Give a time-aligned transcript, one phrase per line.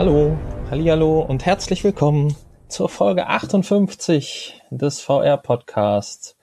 [0.00, 0.34] Hallo,
[0.70, 2.34] hallo und herzlich willkommen
[2.68, 6.38] zur Folge 58 des VR Podcasts.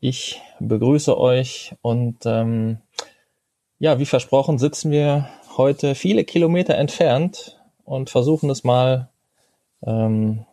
[0.00, 2.82] Ich begrüße euch und ähm,
[3.78, 9.08] ja, wie versprochen sitzen wir heute viele Kilometer entfernt und versuchen es mal
[9.86, 10.44] ähm,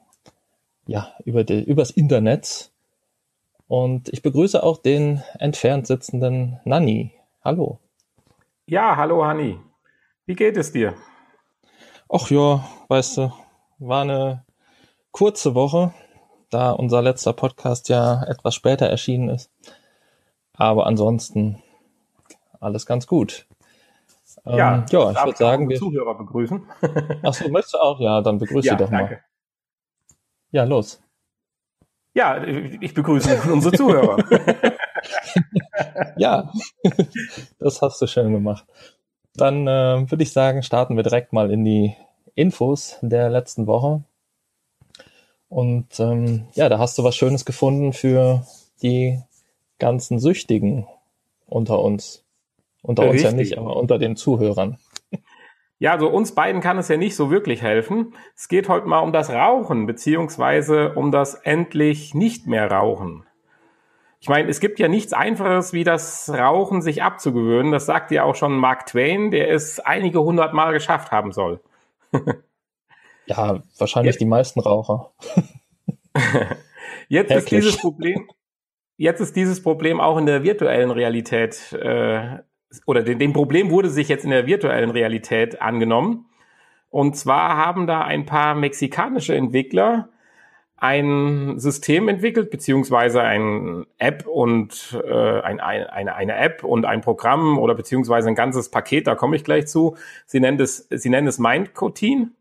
[0.87, 2.71] ja über die, übers Internet.
[3.67, 7.11] Und ich begrüße auch den entfernt sitzenden Nanni.
[7.43, 7.79] Hallo.
[8.67, 9.59] Ja, hallo Hanni.
[10.25, 10.95] Wie geht es dir?
[12.13, 13.33] Ach ja, weißt du,
[13.79, 14.43] war eine
[15.11, 15.93] kurze Woche,
[16.49, 19.49] da unser letzter Podcast ja etwas später erschienen ist.
[20.53, 21.63] Aber ansonsten
[22.59, 23.47] alles ganz gut.
[24.43, 26.61] Ja, ähm, ja ich würde sagen, wir Zuhörer begrüßen.
[27.23, 28.01] Ach so, möchtest du auch?
[28.01, 29.13] Ja, dann begrüße ja, doch danke.
[29.13, 29.23] mal.
[30.51, 31.01] Ja, los.
[32.13, 34.17] Ja, ich begrüße unsere Zuhörer.
[36.17, 36.51] ja,
[37.59, 38.65] das hast du schön gemacht.
[39.35, 41.95] Dann äh, würde ich sagen, starten wir direkt mal in die
[42.35, 44.03] Infos der letzten Woche.
[45.49, 48.45] Und ähm, ja, da hast du was Schönes gefunden für
[48.81, 49.19] die
[49.79, 50.87] ganzen Süchtigen
[51.47, 52.23] unter uns.
[52.81, 53.25] Unter Richtig.
[53.25, 54.77] uns ja nicht, aber unter den Zuhörern.
[55.77, 58.13] Ja, also uns beiden kann es ja nicht so wirklich helfen.
[58.35, 63.25] Es geht heute mal um das Rauchen, beziehungsweise um das endlich nicht mehr Rauchen.
[64.19, 67.71] Ich meine, es gibt ja nichts Einfaches, wie das Rauchen sich abzugewöhnen.
[67.71, 71.59] Das sagt ja auch schon Mark Twain, der es einige hundert Mal geschafft haben soll.
[73.25, 75.11] ja, wahrscheinlich jetzt, die meisten Raucher.
[77.07, 78.29] jetzt ist dieses Problem,
[78.97, 82.39] jetzt ist dieses Problem auch in der virtuellen Realität äh,
[82.85, 86.27] oder dem, dem Problem wurde sich jetzt in der virtuellen Realität angenommen.
[86.89, 90.09] Und zwar haben da ein paar mexikanische Entwickler
[90.81, 97.01] ein System entwickelt, beziehungsweise ein App und äh, ein, ein, eine, eine App und ein
[97.01, 99.95] Programm oder beziehungsweise ein ganzes Paket, da komme ich gleich zu.
[100.25, 102.31] Sie nennen es, sie nennen es Mindcotin.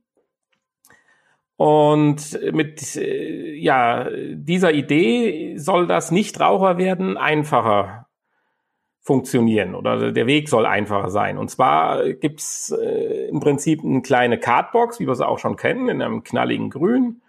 [1.56, 8.06] Und mit äh, ja, dieser Idee soll das Nichtraucher werden einfacher
[9.02, 11.36] funktionieren oder der Weg soll einfacher sein.
[11.36, 15.90] Und zwar gibt's äh, im Prinzip eine kleine Cardbox, wie wir sie auch schon kennen,
[15.90, 17.20] in einem knalligen Grün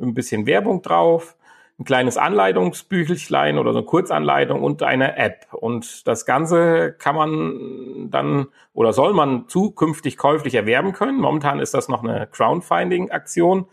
[0.00, 1.36] ein bisschen Werbung drauf,
[1.78, 5.46] ein kleines Anleitungsbüchelchen oder so eine Kurzanleitung und eine App.
[5.52, 11.20] Und das Ganze kann man dann oder soll man zukünftig käuflich erwerben können.
[11.20, 13.66] Momentan ist das noch eine Crowdfunding-Aktion,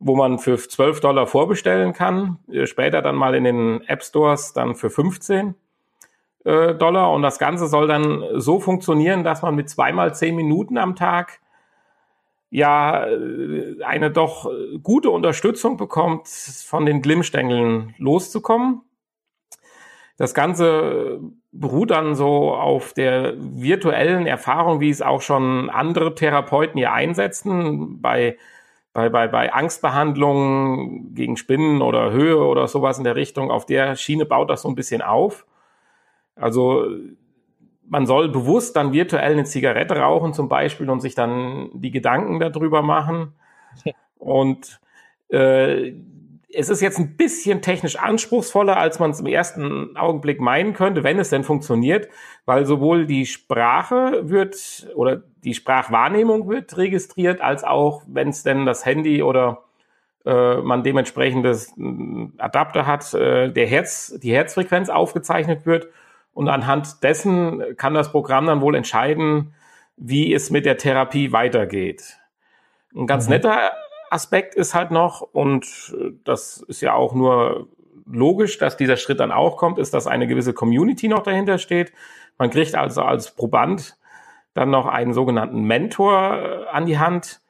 [0.00, 2.38] wo man für 12 Dollar vorbestellen kann.
[2.64, 5.54] Später dann mal in den App Stores dann für 15
[6.44, 7.12] äh, Dollar.
[7.12, 11.40] Und das Ganze soll dann so funktionieren, dass man mit zweimal 10 Minuten am Tag
[12.50, 14.50] ja äh, eine doch
[14.82, 18.82] gute Unterstützung bekommt, von den Glimmstängeln loszukommen.
[20.20, 26.76] Das Ganze beruht dann so auf der virtuellen Erfahrung, wie es auch schon andere Therapeuten
[26.76, 28.36] hier einsetzen, bei,
[28.92, 33.50] bei, bei, bei Angstbehandlungen gegen Spinnen oder Höhe oder sowas in der Richtung.
[33.50, 35.46] Auf der Schiene baut das so ein bisschen auf.
[36.36, 36.86] Also
[37.90, 42.38] man soll bewusst dann virtuell eine Zigarette rauchen zum Beispiel und sich dann die Gedanken
[42.38, 43.34] darüber machen.
[44.16, 44.80] Und
[45.28, 45.92] äh,
[46.52, 51.02] es ist jetzt ein bisschen technisch anspruchsvoller, als man es im ersten Augenblick meinen könnte,
[51.02, 52.08] wenn es denn funktioniert,
[52.44, 58.66] weil sowohl die Sprache wird oder die Sprachwahrnehmung wird registriert, als auch, wenn es denn
[58.66, 59.64] das Handy oder
[60.24, 61.74] äh, man dementsprechendes
[62.38, 65.88] Adapter hat, äh, der Herz, die Herzfrequenz aufgezeichnet wird
[66.32, 69.54] und anhand dessen kann das Programm dann wohl entscheiden,
[69.96, 72.18] wie es mit der Therapie weitergeht.
[72.94, 73.34] Ein ganz mhm.
[73.34, 73.72] netter
[74.10, 77.68] Aspekt ist halt noch, und das ist ja auch nur
[78.06, 81.92] logisch, dass dieser Schritt dann auch kommt, ist, dass eine gewisse Community noch dahinter steht.
[82.38, 83.96] Man kriegt also als Proband
[84.54, 87.40] dann noch einen sogenannten Mentor äh, an die Hand,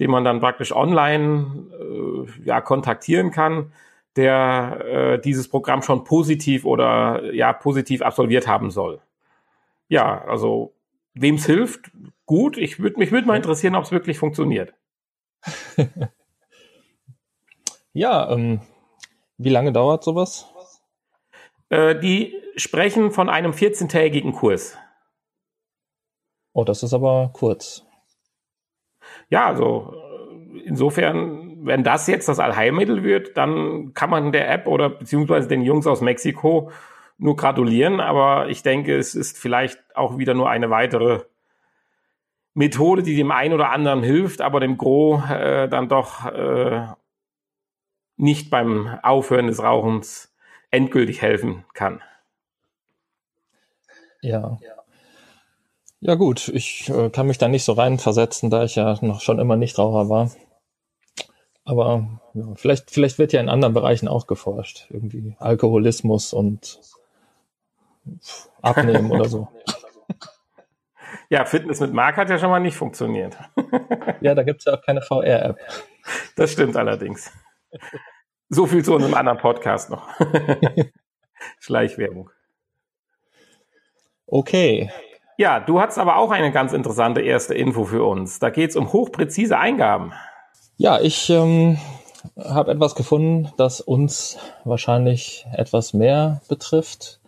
[0.00, 3.72] den man dann praktisch online äh, ja, kontaktieren kann
[4.16, 9.00] der äh, dieses Programm schon positiv oder ja positiv absolviert haben soll.
[9.88, 10.74] Ja, also
[11.14, 11.90] wem es hilft,
[12.26, 12.56] gut.
[12.56, 14.74] Ich würde mich würde mal interessieren, ob es wirklich funktioniert.
[17.92, 18.60] ja, ähm,
[19.36, 20.52] wie lange dauert sowas?
[21.70, 24.76] Äh, die sprechen von einem 14-tägigen Kurs.
[26.52, 27.84] Oh, das ist aber kurz.
[29.30, 34.66] Ja, also äh, insofern wenn das jetzt das Allheilmittel wird, dann kann man der App
[34.66, 36.70] oder beziehungsweise den Jungs aus Mexiko
[37.18, 38.00] nur gratulieren.
[38.00, 41.22] Aber ich denke, es ist vielleicht auch wieder nur eine weitere
[42.54, 46.86] Methode, die dem einen oder anderen hilft, aber dem Gros äh, dann doch äh,
[48.16, 50.34] nicht beim Aufhören des Rauchens
[50.70, 52.02] endgültig helfen kann.
[54.20, 54.58] Ja.
[56.00, 59.40] Ja gut, ich äh, kann mich da nicht so reinversetzen, da ich ja noch schon
[59.40, 60.30] immer Nichtraucher war.
[61.68, 64.86] Aber ja, vielleicht, vielleicht wird ja in anderen Bereichen auch geforscht.
[64.88, 66.80] Irgendwie Alkoholismus und
[68.62, 69.48] Abnehmen oder so.
[71.30, 73.36] Ja, Fitness mit Mark hat ja schon mal nicht funktioniert.
[74.20, 75.58] ja, da gibt's ja auch keine VR-App.
[76.36, 77.30] Das stimmt allerdings.
[78.48, 80.08] So viel zu einem anderen Podcast noch.
[81.60, 82.30] Schleichwerbung.
[84.26, 84.90] Okay.
[85.36, 88.38] Ja, du hast aber auch eine ganz interessante erste Info für uns.
[88.38, 90.12] Da geht's um hochpräzise Eingaben.
[90.80, 91.76] Ja, ich ähm,
[92.38, 97.18] habe etwas gefunden, das uns wahrscheinlich etwas mehr betrifft.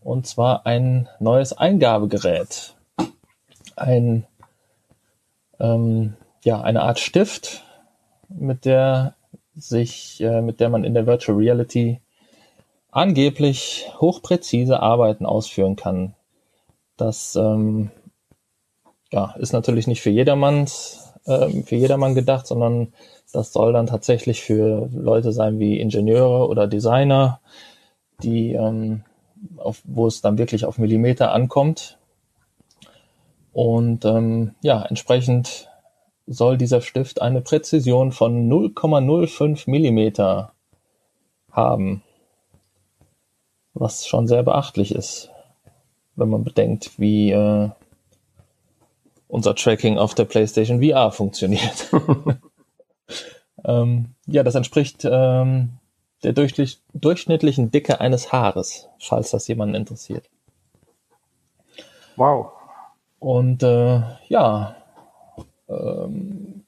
[0.00, 2.76] Und zwar ein neues Eingabegerät.
[3.74, 4.28] Ein,
[5.58, 6.14] ähm,
[6.44, 7.64] ja, eine Art Stift,
[8.28, 9.16] mit der
[9.56, 12.00] sich, äh, mit der man in der Virtual Reality
[12.92, 16.14] angeblich hochpräzise Arbeiten ausführen kann.
[16.96, 17.90] Das ähm,
[19.10, 22.92] ja, ist natürlich nicht für jedermanns ähm, für jedermann gedacht, sondern
[23.32, 27.40] das soll dann tatsächlich für Leute sein wie Ingenieure oder Designer,
[28.22, 29.04] die, ähm,
[29.56, 31.98] auf, wo es dann wirklich auf Millimeter ankommt.
[33.52, 35.68] Und ähm, ja, entsprechend
[36.26, 40.52] soll dieser Stift eine Präzision von 0,05 Millimeter
[41.50, 42.02] haben,
[43.74, 45.30] was schon sehr beachtlich ist,
[46.14, 47.70] wenn man bedenkt, wie äh,
[49.30, 51.88] unser Tracking auf der PlayStation VR funktioniert.
[53.64, 55.70] ähm, ja, das entspricht ähm,
[56.22, 60.28] der durchschnittlichen Dicke eines Haares, falls das jemanden interessiert.
[62.16, 62.52] Wow.
[63.18, 64.76] Und äh, ja,
[65.68, 66.64] ähm,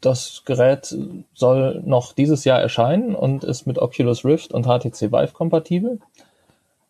[0.00, 0.94] das Gerät
[1.34, 5.98] soll noch dieses Jahr erscheinen und ist mit Oculus Rift und HTC Vive kompatibel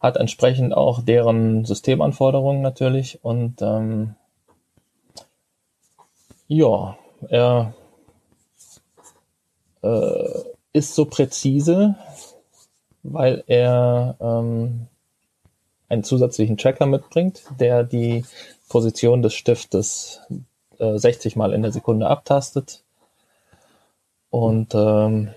[0.06, 4.14] hat entsprechend auch deren Systemanforderungen natürlich und ähm,
[6.48, 6.96] ja,
[7.28, 7.74] er
[9.82, 10.28] äh,
[10.72, 11.96] ist so präzise,
[13.02, 14.86] weil er ähm,
[15.88, 18.24] einen zusätzlichen Tracker mitbringt, der die
[18.68, 20.20] Position des Stiftes
[20.78, 22.82] äh, 60 Mal in der Sekunde abtastet.
[24.30, 25.30] Und ähm,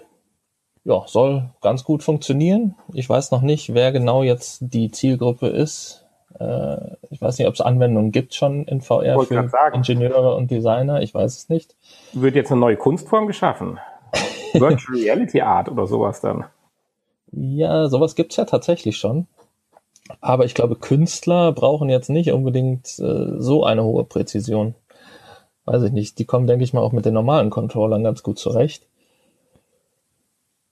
[0.83, 2.75] ja, soll ganz gut funktionieren.
[2.93, 6.05] Ich weiß noch nicht, wer genau jetzt die Zielgruppe ist.
[6.39, 6.77] Äh,
[7.09, 11.01] ich weiß nicht, ob es Anwendungen gibt schon in VR für Ingenieure und Designer.
[11.01, 11.75] Ich weiß es nicht.
[12.13, 13.79] Wird jetzt eine neue Kunstform geschaffen?
[14.53, 16.45] Virtual Reality Art oder sowas dann?
[17.31, 19.27] Ja, sowas gibt's ja tatsächlich schon.
[20.21, 24.73] Aber ich glaube, Künstler brauchen jetzt nicht unbedingt äh, so eine hohe Präzision.
[25.65, 26.17] Weiß ich nicht.
[26.17, 28.87] Die kommen, denke ich mal, auch mit den normalen Controllern ganz gut zurecht.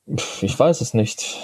[0.08, 1.38] Ich weiß es nicht.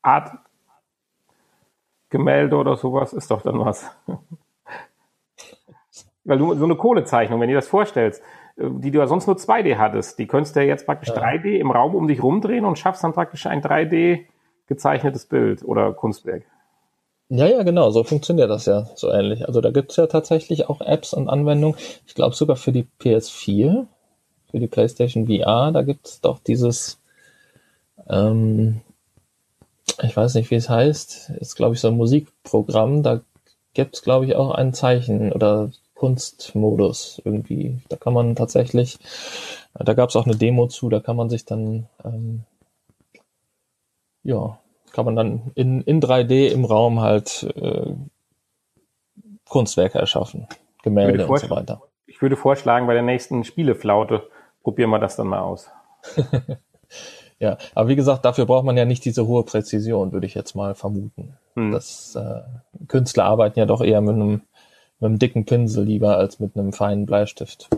[0.03, 0.33] Art
[2.09, 3.89] Gemälde oder sowas ist doch dann was.
[6.25, 8.21] Weil du so eine Kohlezeichnung, wenn du das vorstellst,
[8.57, 11.23] äh, die du ja sonst nur 2D hattest, die könntest du ja jetzt praktisch ja.
[11.23, 14.25] 3D im Raum um dich rumdrehen und schaffst dann praktisch ein 3D
[14.67, 16.43] gezeichnetes Bild oder Kunstwerk.
[17.32, 19.47] Ja, ja, genau, so funktioniert das ja so ähnlich.
[19.47, 21.79] Also da gibt's ja tatsächlich auch Apps und Anwendungen.
[22.06, 23.87] Ich glaube sogar für die PS4,
[24.50, 26.99] für die PlayStation VR, da gibt's doch dieses,
[28.09, 28.81] ähm,
[30.02, 33.21] ich weiß nicht, wie es heißt, ist glaube ich so ein Musikprogramm, da
[33.75, 37.81] gibt's glaube ich auch einen Zeichen oder Kunstmodus irgendwie.
[37.88, 38.99] Da kann man tatsächlich,
[39.75, 42.45] da gab's auch eine Demo zu, da kann man sich dann ähm,
[44.25, 44.59] ja
[44.92, 47.94] kann man dann in, in 3D im Raum halt äh,
[49.49, 50.47] Kunstwerke erschaffen,
[50.82, 51.82] Gemälde und so weiter.
[52.06, 54.28] Ich würde vorschlagen, bei der nächsten Spieleflaute
[54.62, 55.70] probieren wir das dann mal aus.
[57.38, 60.54] ja, aber wie gesagt, dafür braucht man ja nicht diese hohe Präzision, würde ich jetzt
[60.54, 61.37] mal vermuten.
[61.54, 61.73] Hm.
[61.73, 62.42] Das, äh,
[62.88, 64.42] Künstler arbeiten ja doch eher mit einem,
[65.00, 67.68] mit einem dicken Pinsel lieber als mit einem feinen Bleistift.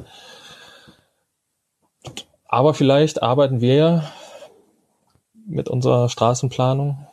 [2.46, 4.04] Aber vielleicht arbeiten wir ja
[5.46, 7.06] mit unserer Straßenplanung.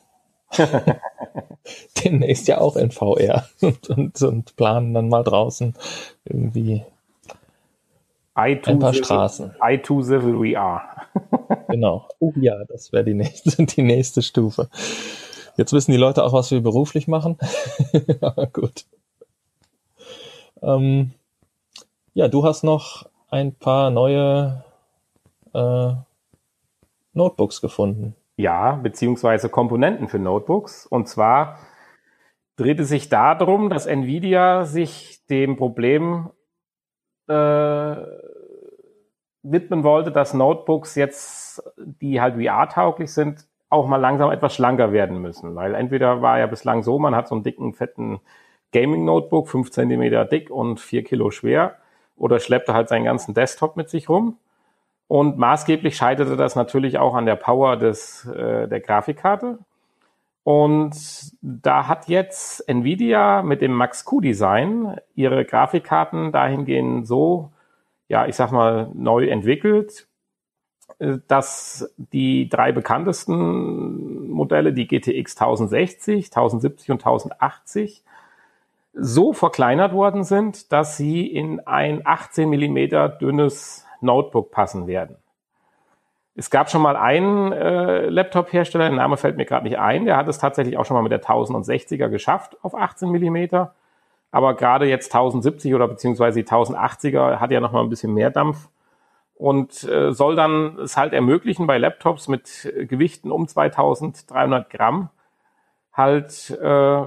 [2.04, 5.76] Demnächst ja auch in VR und, und, und planen dann mal draußen
[6.26, 6.84] irgendwie
[8.40, 9.52] ein paar Straßen.
[9.60, 10.82] I2 Civil VR.
[11.68, 12.08] genau.
[12.20, 14.70] Oh ja, das wäre die nächste, die nächste Stufe.
[15.58, 17.38] Jetzt wissen die Leute auch, was wir beruflich machen.
[18.22, 18.86] Aber gut.
[20.62, 21.12] Ähm,
[22.14, 24.64] ja, du hast noch ein paar neue
[25.54, 25.94] äh,
[27.14, 28.16] Notebooks gefunden.
[28.39, 30.86] Ja, beziehungsweise Komponenten für Notebooks.
[30.86, 31.60] Und zwar
[32.55, 36.29] dreht es sich darum, dass Nvidia sich dem Problem
[37.27, 37.96] äh,
[39.43, 45.22] widmen wollte, dass Notebooks jetzt, die halt VR-tauglich sind, auch mal langsam etwas schlanker werden
[45.22, 45.53] müssen.
[45.55, 48.22] Weil entweder war ja bislang so, man hat so einen dicken, fetten
[48.72, 51.75] Gaming-Notebook, fünf Zentimeter dick und vier Kilo schwer,
[52.15, 54.38] oder schleppte halt seinen ganzen Desktop mit sich rum.
[55.10, 59.58] Und maßgeblich scheiterte das natürlich auch an der Power des, äh, der Grafikkarte.
[60.44, 60.96] Und
[61.42, 67.50] da hat jetzt Nvidia mit dem Max-Q-Design ihre Grafikkarten dahingehend so,
[68.08, 70.08] ja, ich sag mal, neu entwickelt,
[71.00, 78.04] äh, dass die drei bekanntesten Modelle, die GTX 1060, 1070 und 1080,
[78.94, 85.18] so verkleinert worden sind, dass sie in ein 18 Millimeter dünnes Notebook passen werden.
[86.36, 90.15] Es gab schon mal einen äh, Laptop-Hersteller, der Name fällt mir gerade nicht ein, der
[90.15, 93.75] hat es tatsächlich auch schon mal mit der 1060er geschafft auf 18 Millimeter.
[94.32, 98.29] Aber gerade jetzt 1070 oder beziehungsweise die 1080er hat ja noch mal ein bisschen mehr
[98.29, 98.70] Dampf
[99.39, 105.10] und äh, soll dann es halt ermöglichen bei Laptops mit Gewichten um 2300 Gramm
[105.94, 107.06] halt äh,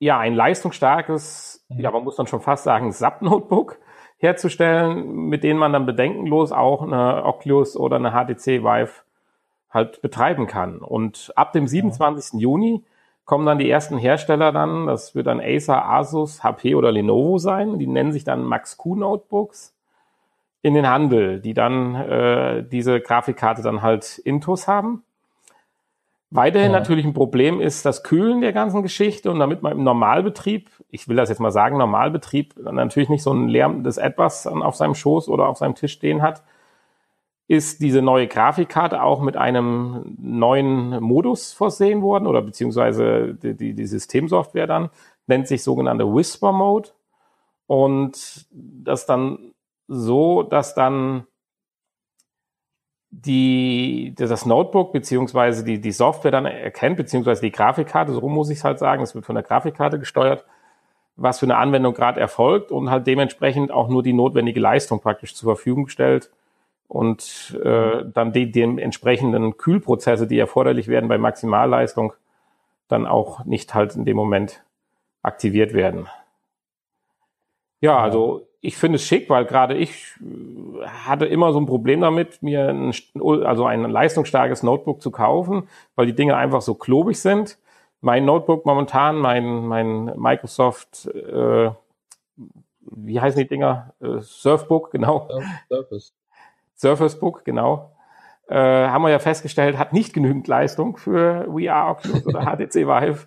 [0.00, 1.80] ja ein leistungsstarkes, mhm.
[1.80, 3.78] ja man muss dann schon fast sagen SAP-Notebook
[4.18, 8.90] herzustellen, mit denen man dann bedenkenlos auch eine Oculus oder eine HTC Vive
[9.70, 10.78] halt betreiben kann.
[10.78, 12.34] Und ab dem 27.
[12.34, 12.40] Ja.
[12.40, 12.84] Juni
[13.24, 17.78] kommen dann die ersten Hersteller dann, das wird dann Acer, Asus, HP oder Lenovo sein,
[17.78, 19.74] die nennen sich dann Max Q Notebooks
[20.62, 25.04] in den Handel, die dann äh, diese Grafikkarte dann halt Intus haben.
[26.30, 26.78] Weiterhin ja.
[26.78, 31.08] natürlich ein Problem ist das Kühlen der ganzen Geschichte und damit man im Normalbetrieb, ich
[31.08, 35.28] will das jetzt mal sagen, Normalbetrieb natürlich nicht so ein lärmendes Etwas auf seinem Schoß
[35.28, 36.42] oder auf seinem Tisch stehen hat,
[37.46, 43.74] ist diese neue Grafikkarte auch mit einem neuen Modus versehen worden oder beziehungsweise die, die,
[43.74, 44.90] die Systemsoftware dann
[45.26, 46.90] nennt sich sogenannte Whisper Mode.
[47.66, 49.52] Und das dann
[49.88, 51.26] so, dass dann
[53.10, 58.58] die, das Notebook beziehungsweise die, die Software dann erkennt, beziehungsweise die Grafikkarte, so muss ich
[58.58, 60.44] es halt sagen, es wird von der Grafikkarte gesteuert,
[61.18, 65.34] was für eine Anwendung gerade erfolgt und halt dementsprechend auch nur die notwendige Leistung praktisch
[65.34, 66.30] zur Verfügung stellt
[66.86, 72.14] und äh, dann die, die entsprechenden Kühlprozesse, die erforderlich werden bei Maximalleistung,
[72.86, 74.62] dann auch nicht halt in dem Moment
[75.22, 76.08] aktiviert werden.
[77.80, 82.00] Ja, also ich finde es schick, weil gerade ich äh, hatte immer so ein Problem
[82.00, 82.92] damit, mir ein,
[83.44, 87.58] also ein leistungsstarkes Notebook zu kaufen, weil die Dinge einfach so klobig sind.
[88.00, 91.70] Mein Notebook momentan, mein, mein Microsoft, äh,
[92.80, 93.94] wie heißen die Dinger?
[94.00, 95.28] Äh, Surfbook, genau.
[95.68, 96.14] Surface.
[96.76, 97.92] Surface Book, genau.
[98.48, 103.26] Äh, haben wir ja festgestellt, hat nicht genügend Leistung für VR Oculus oder HTC Vive.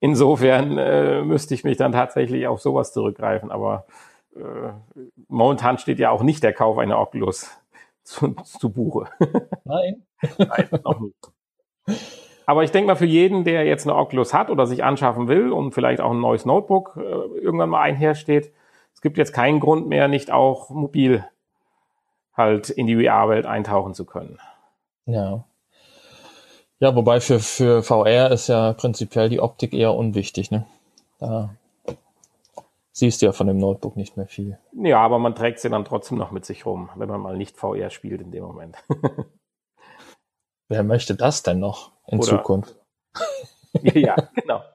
[0.00, 3.86] Insofern äh, müsste ich mich dann tatsächlich auf sowas zurückgreifen, aber
[4.34, 4.72] äh,
[5.28, 7.50] momentan steht ja auch nicht der Kauf einer Oculus
[8.02, 9.08] zu, zu Buche.
[9.64, 10.06] Nein.
[10.38, 11.16] Nein, noch nicht.
[12.52, 15.52] Aber ich denke mal, für jeden, der jetzt eine Oculus hat oder sich anschaffen will
[15.52, 17.00] und vielleicht auch ein neues Notebook äh,
[17.40, 18.52] irgendwann mal einhersteht,
[18.92, 21.24] es gibt jetzt keinen Grund mehr, nicht auch mobil
[22.36, 24.38] halt in die VR-Welt eintauchen zu können.
[25.06, 25.44] Ja.
[26.78, 30.66] Ja, wobei für, für VR ist ja prinzipiell die Optik eher unwichtig, ne?
[31.20, 31.54] Da
[32.92, 34.58] siehst du ja von dem Notebook nicht mehr viel.
[34.74, 37.56] Ja, aber man trägt sie dann trotzdem noch mit sich rum, wenn man mal nicht
[37.56, 38.76] VR spielt in dem Moment.
[40.68, 42.76] Wer möchte das denn noch in Oder, Zukunft?
[43.82, 44.62] ja, genau.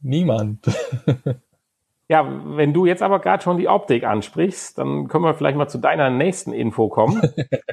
[0.00, 0.66] Niemand.
[2.08, 5.68] ja, wenn du jetzt aber gerade schon die Optik ansprichst, dann können wir vielleicht mal
[5.68, 7.20] zu deiner nächsten Info kommen.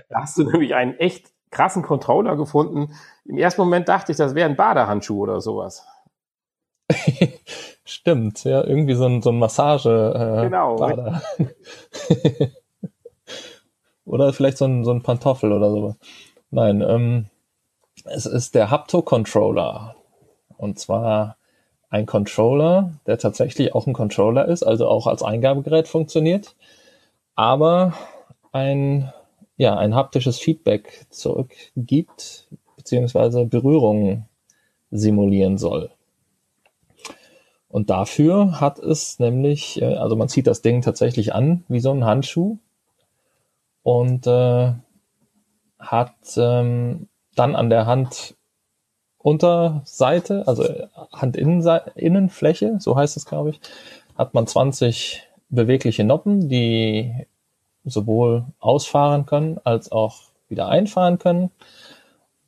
[0.10, 2.94] da hast du nämlich einen echt krassen Controller gefunden.
[3.25, 5.88] Im ersten Moment dachte ich, das wäre ein Badehandschuh oder sowas.
[7.86, 9.90] Stimmt, ja, irgendwie so ein, so ein Massage.
[9.90, 10.75] Äh, genau.
[14.06, 15.96] oder vielleicht so ein, so ein Pantoffel oder sowas.
[16.50, 17.28] Nein, ähm,
[18.06, 19.96] es ist der Hapto-Controller.
[20.58, 21.38] Und zwar
[21.90, 26.56] ein Controller, der tatsächlich auch ein Controller ist, also auch als Eingabegerät funktioniert,
[27.36, 27.94] aber
[28.52, 29.12] ein,
[29.58, 32.48] ja, ein haptisches Feedback zurückgibt,
[32.78, 34.26] beziehungsweise Berührungen
[34.92, 35.92] simulieren soll.
[37.68, 41.92] Und dafür hat es nämlich, äh, also man zieht das Ding tatsächlich an wie so
[41.92, 42.58] ein Handschuh
[43.84, 44.72] und äh,
[45.78, 47.86] hat ähm, dann an der
[49.24, 50.65] Handunterseite, also
[51.13, 53.62] Handinnenfläche, so heißt es glaube ich,
[54.15, 57.27] hat man 20 bewegliche Noppen, die
[57.84, 61.51] sowohl ausfahren können als auch wieder einfahren können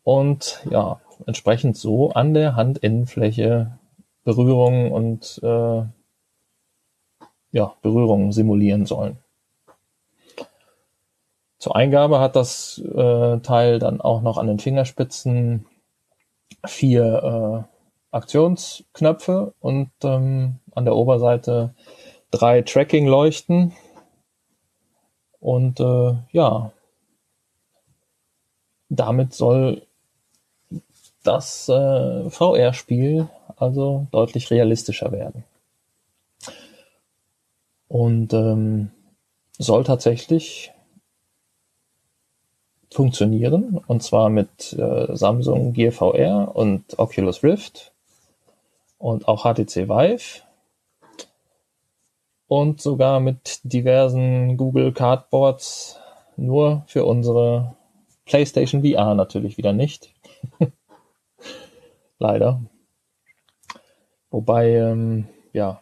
[0.03, 3.77] und ja, entsprechend so an der Handinnenfläche
[4.23, 5.83] Berührung und äh,
[7.51, 9.17] ja, Berührungen simulieren sollen.
[11.59, 15.65] Zur Eingabe hat das äh, Teil dann auch noch an den Fingerspitzen
[16.65, 17.67] vier
[18.11, 21.73] äh, Aktionsknöpfe und ähm, an der Oberseite
[22.31, 23.73] drei Tracking-Leuchten.
[25.39, 26.71] Und äh, ja,
[28.89, 29.81] damit soll
[31.23, 35.43] das äh, VR-Spiel also deutlich realistischer werden.
[37.87, 38.91] Und ähm,
[39.57, 40.71] soll tatsächlich
[42.91, 47.91] funktionieren, und zwar mit äh, Samsung Gear VR und Oculus Rift
[48.97, 50.41] und auch HTC Vive
[52.47, 55.99] und sogar mit diversen Google Cardboards
[56.37, 57.75] nur für unsere
[58.25, 60.13] PlayStation VR natürlich wieder nicht.
[62.19, 62.61] Leider.
[64.29, 65.81] Wobei, ähm, ja,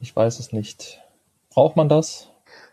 [0.00, 1.00] ich weiß es nicht.
[1.50, 2.30] Braucht man das?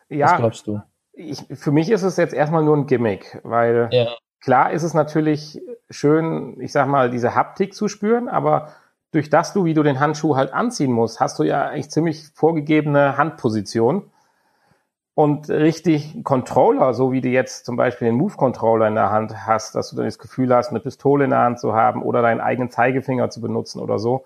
[0.09, 0.31] Ja.
[0.31, 0.81] Was glaubst du?
[1.21, 4.15] Ich, für mich ist es jetzt erstmal nur ein Gimmick, weil ja.
[4.39, 8.69] klar ist es natürlich schön, ich sag mal, diese Haptik zu spüren, aber
[9.11, 12.29] durch das du, wie du den Handschuh halt anziehen musst, hast du ja eigentlich ziemlich
[12.33, 14.09] vorgegebene Handposition.
[15.13, 19.75] Und richtig Controller, so wie du jetzt zum Beispiel den Move-Controller in der Hand hast,
[19.75, 22.39] dass du dann das Gefühl hast, eine Pistole in der Hand zu haben oder deinen
[22.39, 24.23] eigenen Zeigefinger zu benutzen oder so,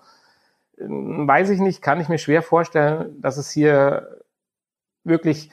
[0.78, 4.22] ähm, weiß ich nicht, kann ich mir schwer vorstellen, dass es hier
[5.02, 5.50] wirklich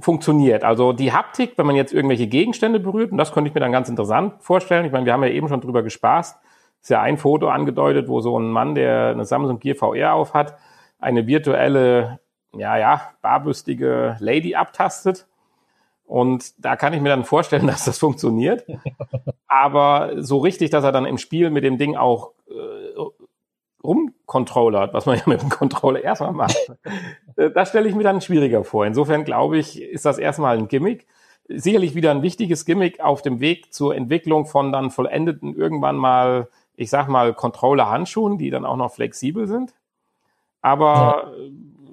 [0.00, 0.64] funktioniert.
[0.64, 3.72] Also die Haptik, wenn man jetzt irgendwelche Gegenstände berührt, und das könnte ich mir dann
[3.72, 4.84] ganz interessant vorstellen.
[4.84, 6.38] Ich meine, wir haben ja eben schon drüber gespaßt.
[6.80, 10.34] Ist ja ein Foto angedeutet, wo so ein Mann, der eine Samsung Gear VR auf
[10.34, 10.56] hat,
[10.98, 12.20] eine virtuelle
[12.56, 15.26] ja, ja, barbüstige Lady abtastet.
[16.04, 18.64] Und da kann ich mir dann vorstellen, dass das funktioniert.
[19.46, 23.17] Aber so richtig, dass er dann im Spiel mit dem Ding auch äh,
[23.82, 26.56] rumcontrollert, was man ja mit dem Controller erstmal macht,
[27.36, 28.86] äh, das stelle ich mir dann schwieriger vor.
[28.86, 31.06] Insofern glaube ich, ist das erstmal ein Gimmick.
[31.48, 36.48] Sicherlich wieder ein wichtiges Gimmick auf dem Weg zur Entwicklung von dann vollendeten irgendwann mal,
[36.76, 39.72] ich sag mal, Controller-Handschuhen, die dann auch noch flexibel sind.
[40.60, 41.48] Aber ja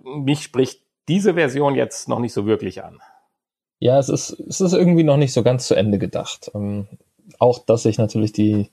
[0.06, 3.00] mich spricht diese Version jetzt noch nicht so wirklich an.
[3.80, 6.52] Ja, es ist, es ist irgendwie noch nicht so ganz zu Ende gedacht.
[6.56, 6.88] Ähm,
[7.39, 8.71] auch, dass sich natürlich die,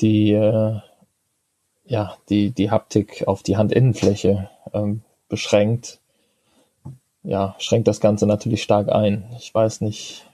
[0.00, 0.78] die, äh,
[1.84, 6.00] ja, die, die Haptik auf die Handinnenfläche ähm, beschränkt,
[7.22, 9.30] ja, schränkt das Ganze natürlich stark ein.
[9.38, 10.30] Ich weiß nicht,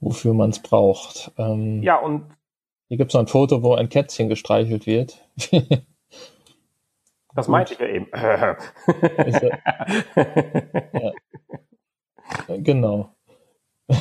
[0.00, 1.32] wofür man es braucht.
[1.38, 2.26] Ähm, ja, und
[2.88, 5.24] hier gibt es noch ein Foto, wo ein Kätzchen gestreichelt wird.
[7.34, 7.52] Das Gut.
[7.52, 8.08] meinte ich ja eben.
[10.92, 11.12] ja.
[12.56, 13.14] Genau.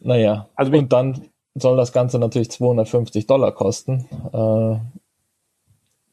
[0.00, 4.06] naja, also und dann soll das Ganze natürlich 250 Dollar kosten.
[4.32, 4.78] Äh,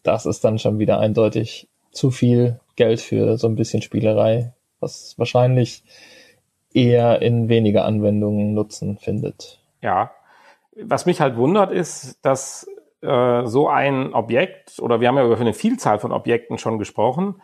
[0.03, 5.17] das ist dann schon wieder eindeutig zu viel Geld für so ein bisschen Spielerei, was
[5.17, 5.83] wahrscheinlich
[6.73, 9.59] eher in weniger Anwendungen Nutzen findet.
[9.81, 10.11] Ja,
[10.75, 12.67] was mich halt wundert ist, dass
[13.01, 17.41] äh, so ein Objekt, oder wir haben ja über eine Vielzahl von Objekten schon gesprochen,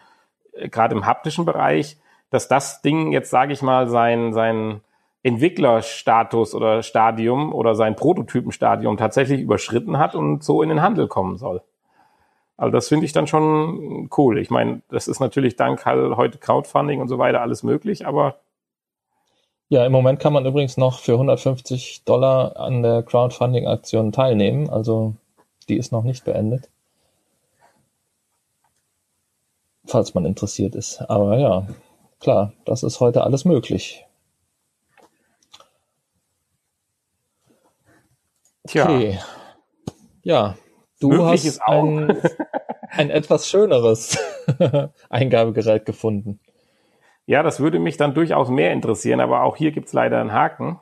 [0.53, 1.97] äh, gerade im haptischen Bereich,
[2.31, 4.81] dass das Ding jetzt, sage ich mal, sein, sein
[5.23, 11.37] Entwicklerstatus oder Stadium oder sein Prototypenstadium tatsächlich überschritten hat und so in den Handel kommen
[11.37, 11.61] soll.
[12.55, 14.37] Also das finde ich dann schon cool.
[14.37, 18.35] Ich meine, das ist natürlich dank halt heute Crowdfunding und so weiter alles möglich, aber
[19.69, 24.67] ja, im Moment kann man übrigens noch für 150 Dollar an der Crowdfunding-Aktion teilnehmen.
[24.69, 25.13] Also
[25.69, 26.69] die ist noch nicht beendet.
[29.85, 31.01] Falls man interessiert ist.
[31.07, 31.67] Aber ja,
[32.19, 34.05] klar, das ist heute alles möglich.
[38.63, 39.19] Okay.
[40.23, 40.55] Ja,
[40.99, 42.21] du möglich hast ein,
[42.89, 44.17] ein etwas schöneres
[45.09, 46.39] Eingabegerät gefunden.
[47.25, 50.33] Ja, das würde mich dann durchaus mehr interessieren, aber auch hier gibt es leider einen
[50.33, 50.79] Haken.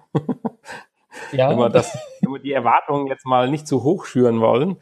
[1.31, 1.49] Ja.
[1.49, 4.77] Wenn, wir das, wenn wir die Erwartungen jetzt mal nicht zu hoch schüren wollen.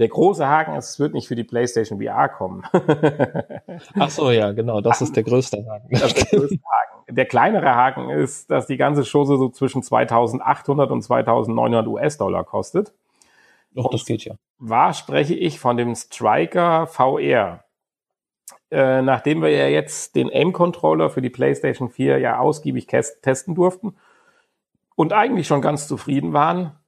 [0.00, 2.62] Der große Haken ist, es wird nicht für die PlayStation VR kommen.
[3.98, 5.88] Ach so, ja, genau, das ist der größte Haken.
[5.90, 7.14] Das ist der größte Haken.
[7.14, 12.94] Der kleinere Haken ist, dass die ganze Chose so zwischen 2800 und 2900 US-Dollar kostet.
[13.72, 14.36] Doch, das geht ja.
[14.58, 17.64] War spreche ich von dem Striker VR.
[18.70, 23.96] Äh, nachdem wir ja jetzt den Aim-Controller für die PlayStation 4 ja ausgiebig testen durften
[24.96, 26.79] und eigentlich schon ganz zufrieden waren,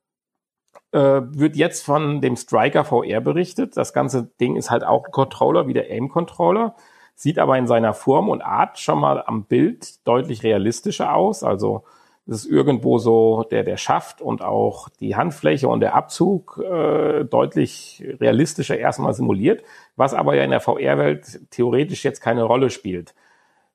[0.93, 3.77] äh, wird jetzt von dem Striker VR berichtet.
[3.77, 6.75] Das ganze Ding ist halt auch ein Controller wie der Aim-Controller,
[7.15, 11.43] sieht aber in seiner Form und Art schon mal am Bild deutlich realistischer aus.
[11.45, 11.85] Also
[12.27, 17.25] Das ist irgendwo so der, der Schaft und auch die Handfläche und der Abzug äh,
[17.25, 19.63] deutlich realistischer erstmal simuliert,
[19.97, 23.15] was aber ja in der VR-Welt theoretisch jetzt keine Rolle spielt.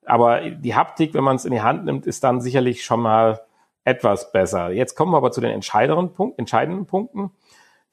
[0.06, 3.42] Aber die Haptik, wenn man es in die Hand nimmt, ist dann sicherlich schon mal
[3.88, 4.70] etwas besser.
[4.72, 7.32] Jetzt kommen wir aber zu den entscheidenden, Punkt, entscheidenden Punkten.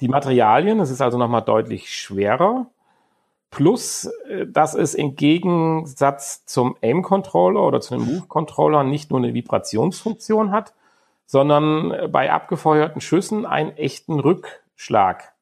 [0.00, 2.66] Die Materialien, es ist also nochmal deutlich schwerer.
[3.50, 9.34] Plus, äh, dass es im Gegensatz zum Aim-Controller oder zu dem Move-Controller nicht nur eine
[9.34, 10.74] Vibrationsfunktion hat,
[11.26, 15.32] sondern äh, bei abgefeuerten Schüssen einen echten Rückschlag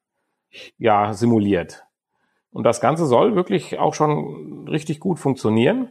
[0.77, 1.83] ja, simuliert.
[2.51, 5.89] Und das Ganze soll wirklich auch schon richtig gut funktionieren.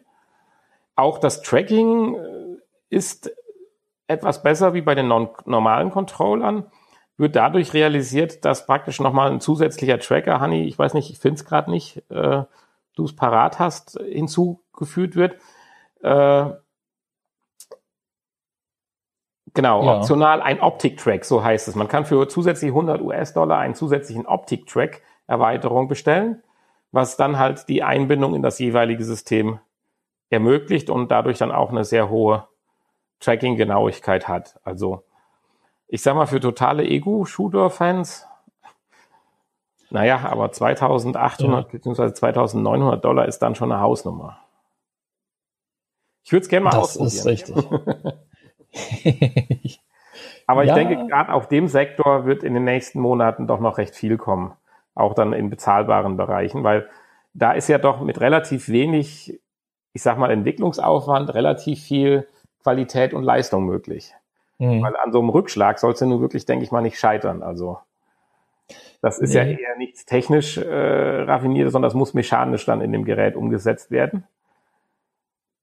[0.94, 2.56] Auch das Tracking äh,
[2.90, 3.32] ist
[4.12, 6.66] etwas besser wie bei den normalen Controllern
[7.16, 11.36] wird dadurch realisiert, dass praktisch nochmal ein zusätzlicher Tracker, Honey, ich weiß nicht, ich finde
[11.36, 12.44] es gerade nicht, äh,
[12.94, 15.36] du es parat hast, hinzugefügt wird.
[16.02, 16.50] Äh,
[19.54, 19.98] genau, ja.
[19.98, 21.74] optional ein Optik-Track, so heißt es.
[21.74, 26.42] Man kann für zusätzlich 100 US-Dollar einen zusätzlichen Optik-Track-Erweiterung bestellen,
[26.90, 29.60] was dann halt die Einbindung in das jeweilige System
[30.30, 32.48] ermöglicht und dadurch dann auch eine sehr hohe
[33.22, 34.60] Tracking-Genauigkeit hat.
[34.64, 35.04] Also
[35.88, 38.26] ich sag mal, für totale Ego-Shooter-Fans,
[39.90, 41.70] naja, aber 2800 ja.
[41.70, 42.14] bzw.
[42.14, 44.38] 2900 Dollar ist dann schon eine Hausnummer.
[46.24, 47.36] Ich würde es gerne mal das ausprobieren.
[47.36, 47.54] Das ist
[48.72, 49.78] richtig.
[50.46, 50.74] aber ich ja.
[50.74, 54.54] denke, gerade auf dem Sektor wird in den nächsten Monaten doch noch recht viel kommen.
[54.94, 56.88] Auch dann in bezahlbaren Bereichen, weil
[57.34, 59.40] da ist ja doch mit relativ wenig,
[59.92, 62.26] ich sag mal, Entwicklungsaufwand relativ viel
[62.62, 64.14] Qualität und Leistung möglich.
[64.58, 64.82] Mhm.
[64.82, 67.42] Weil an so einem Rückschlag soll es ja nun wirklich, denke ich mal, nicht scheitern.
[67.42, 67.78] Also
[69.00, 69.40] das ist nee.
[69.40, 73.90] ja eher nichts technisch äh, raffiniertes, sondern das muss mechanisch dann in dem Gerät umgesetzt
[73.90, 74.24] werden.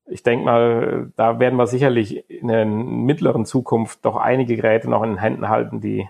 [0.06, 5.04] Ich denke mal, da werden wir sicherlich in der mittleren Zukunft doch einige Geräte noch
[5.04, 6.10] in den Händen halten, die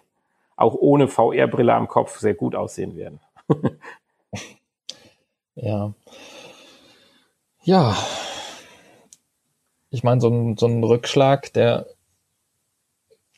[0.55, 3.19] auch ohne VR-Brille am Kopf sehr gut aussehen werden.
[5.55, 5.93] ja.
[7.61, 7.95] Ja.
[9.89, 11.87] Ich meine, so ein, so ein Rückschlag, der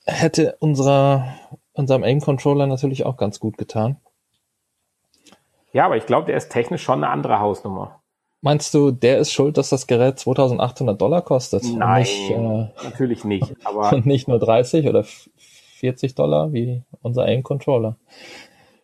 [0.05, 1.35] hätte unserer,
[1.73, 3.97] unserem Aim-Controller natürlich auch ganz gut getan.
[5.73, 8.01] Ja, aber ich glaube, der ist technisch schon eine andere Hausnummer.
[8.41, 11.63] Meinst du, der ist schuld, dass das Gerät 2800 Dollar kostet?
[11.63, 13.55] Nein, nicht, äh, natürlich nicht.
[13.63, 17.97] Aber und nicht nur 30 oder 40 Dollar wie unser Aim-Controller.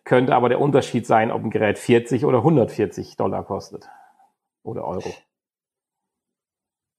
[0.04, 3.88] Könnte aber der Unterschied sein, ob ein Gerät 40 oder 140 Dollar kostet.
[4.62, 5.12] Oder Euro.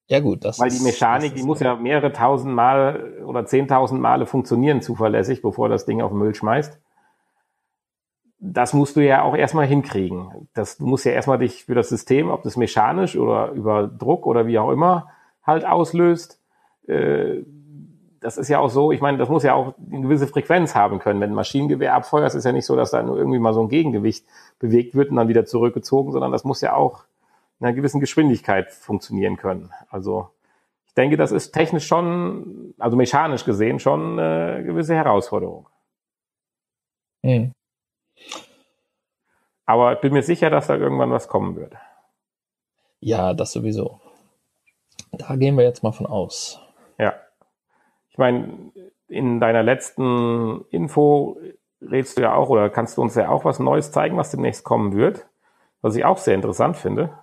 [0.09, 4.25] Ja gut, das Weil die Mechanik, die muss ja mehrere tausend Mal oder zehntausend Male
[4.25, 6.79] funktionieren zuverlässig, bevor das Ding auf den Müll schmeißt.
[8.39, 10.47] Das musst du ja auch erstmal hinkriegen.
[10.55, 14.25] Das, du musst ja erstmal dich für das System, ob das mechanisch oder über Druck
[14.25, 15.09] oder wie auch immer
[15.45, 16.41] halt auslöst.
[16.87, 17.43] Äh,
[18.19, 20.97] das ist ja auch so, ich meine, das muss ja auch eine gewisse Frequenz haben
[20.97, 21.21] können.
[21.21, 23.69] Wenn ein Maschinengewehr abfeuert, ist ja nicht so, dass da nur irgendwie mal so ein
[23.69, 24.25] Gegengewicht
[24.57, 27.03] bewegt wird und dann wieder zurückgezogen, sondern das muss ja auch
[27.59, 29.71] einer gewissen Geschwindigkeit funktionieren können.
[29.89, 30.29] Also
[30.85, 35.67] ich denke, das ist technisch schon, also mechanisch gesehen, schon eine gewisse Herausforderung.
[37.21, 37.51] Mhm.
[39.65, 41.75] Aber ich bin mir sicher, dass da irgendwann was kommen wird.
[43.01, 44.01] Ja, das sowieso.
[45.11, 46.59] Da gehen wir jetzt mal von aus.
[46.97, 47.13] Ja.
[48.09, 48.71] Ich meine,
[49.07, 51.37] in deiner letzten Info
[51.81, 54.63] redest du ja auch oder kannst du uns ja auch was Neues zeigen, was demnächst
[54.63, 55.27] kommen wird,
[55.81, 57.17] was ich auch sehr interessant finde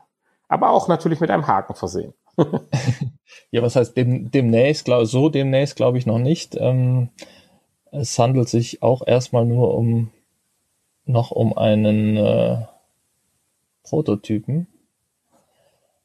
[0.49, 2.15] aber auch natürlich mit einem Haken versehen.
[3.51, 6.57] ja, was heißt dem, demnächst, glaub, so demnächst glaube ich noch nicht.
[6.57, 7.11] Ähm,
[7.91, 10.11] es handelt sich auch erstmal nur um
[11.05, 12.59] noch um einen äh,
[13.85, 14.67] Prototypen.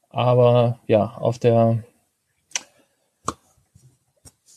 [0.09, 1.83] Aber ja, auf der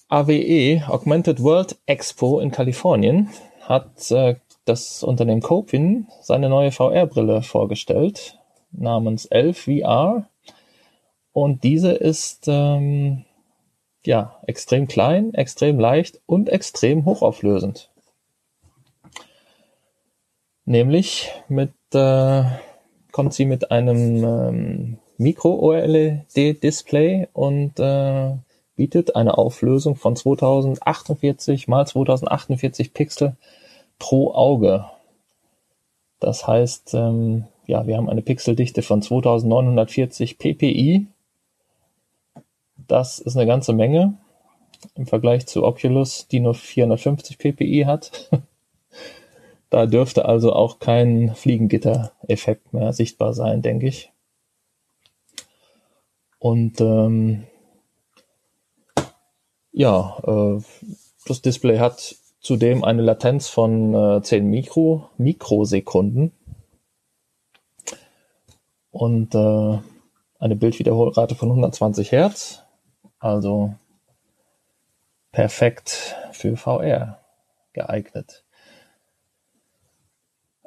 [0.08, 3.30] AWE, Augmented World Expo in Kalifornien,
[3.62, 8.38] hat äh, das Unternehmen Copin seine neue VR-Brille vorgestellt
[8.76, 10.28] namens Elf VR.
[11.32, 13.24] Und diese ist ähm,
[14.04, 17.90] ja extrem klein, extrem leicht und extrem hochauflösend.
[20.64, 22.44] Nämlich mit äh,
[23.12, 28.32] kommt sie mit einem ähm, Micro-OLED-Display und äh,
[28.76, 33.36] bietet eine Auflösung von 2048 mal 2048 Pixel
[33.98, 34.86] pro Auge.
[36.18, 41.06] Das heißt, ähm, ja, wir haben eine Pixeldichte von 2940 ppi.
[42.86, 44.18] Das ist eine ganze Menge
[44.94, 48.30] im Vergleich zu Oculus, die nur 450 ppi hat.
[49.70, 54.12] da dürfte also auch kein Fliegengitter-Effekt mehr sichtbar sein, denke ich.
[56.38, 57.44] Und ähm,
[59.76, 60.62] Ja, äh,
[61.26, 66.30] das Display hat zudem eine Latenz von äh, 10 Mikro, Mikrosekunden
[68.94, 69.78] und äh,
[70.38, 72.62] eine Bildwiederholrate von 120 Hertz.
[73.18, 73.74] Also
[75.32, 77.18] perfekt für VR
[77.72, 78.44] geeignet.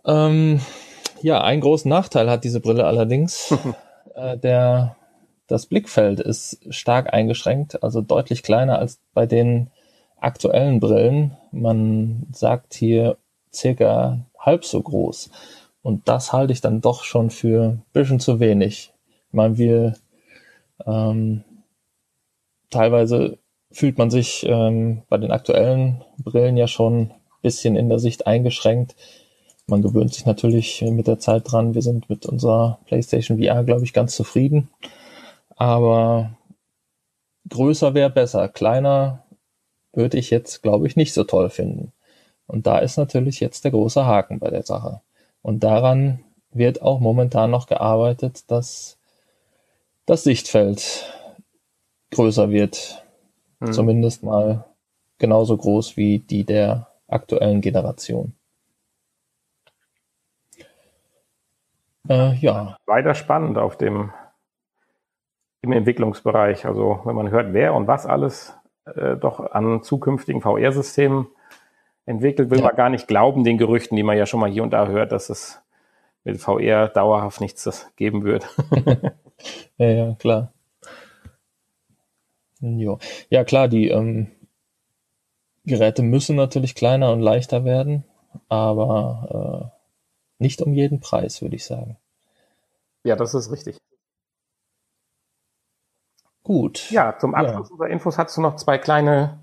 [0.06, 0.60] Ähm,
[1.22, 3.56] ja, einen großen Nachteil hat diese Brille allerdings.
[4.16, 4.98] äh, der,
[5.48, 9.72] das Blickfeld ist stark eingeschränkt, also deutlich kleiner als bei den
[10.20, 11.38] aktuellen Brillen.
[11.52, 13.18] Man sagt hier
[13.54, 15.30] circa halb so groß.
[15.88, 18.92] Und das halte ich dann doch schon für ein bisschen zu wenig.
[19.32, 19.96] Man will
[20.86, 21.46] ähm,
[22.70, 23.38] teilweise
[23.72, 28.28] fühlt man sich ähm, bei den aktuellen Brillen ja schon ein bisschen in der Sicht
[28.28, 28.98] eingeschränkt.
[29.66, 31.74] Man gewöhnt sich natürlich mit der Zeit dran.
[31.74, 34.70] Wir sind mit unserer PlayStation VR, glaube ich, ganz zufrieden.
[35.56, 36.38] Aber
[37.48, 38.50] größer wäre besser.
[38.50, 39.24] Kleiner
[39.94, 41.94] würde ich jetzt, glaube ich, nicht so toll finden.
[42.46, 45.00] Und da ist natürlich jetzt der große Haken bei der Sache.
[45.48, 49.00] Und daran wird auch momentan noch gearbeitet, dass
[50.06, 51.10] das Sichtfeld
[52.12, 53.06] größer wird.
[53.62, 53.72] Hm.
[53.72, 54.66] Zumindest mal
[55.20, 58.34] genauso groß wie die der aktuellen Generation.
[62.10, 62.76] Äh, ja.
[62.86, 64.12] Weiter spannend auf dem
[65.62, 66.66] im Entwicklungsbereich.
[66.66, 71.28] Also wenn man hört, wer und was alles äh, doch an zukünftigen VR-Systemen
[72.08, 72.66] entwickelt, will ja.
[72.66, 75.12] man gar nicht glauben den Gerüchten, die man ja schon mal hier und da hört,
[75.12, 75.62] dass es
[76.24, 78.48] mit VR dauerhaft nichts geben wird.
[79.78, 80.52] ja, ja, klar.
[82.60, 82.98] Jo.
[83.30, 84.32] Ja, klar, die ähm,
[85.66, 88.04] Geräte müssen natürlich kleiner und leichter werden,
[88.50, 89.72] aber
[90.40, 91.98] äh, nicht um jeden Preis, würde ich sagen.
[93.04, 93.78] Ja, das ist richtig.
[96.44, 96.90] Gut.
[96.92, 97.74] Ja, zum Abschluss ja.
[97.74, 99.40] unserer Infos hast du noch zwei kleine,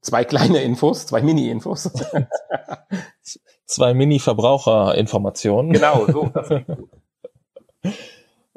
[0.00, 1.90] zwei kleine Infos, zwei Mini-Infos.
[3.66, 5.72] zwei Mini-Verbraucherinformationen.
[5.72, 6.32] Genau, so.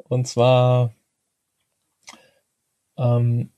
[0.08, 0.92] Und zwar,
[2.98, 3.50] ähm,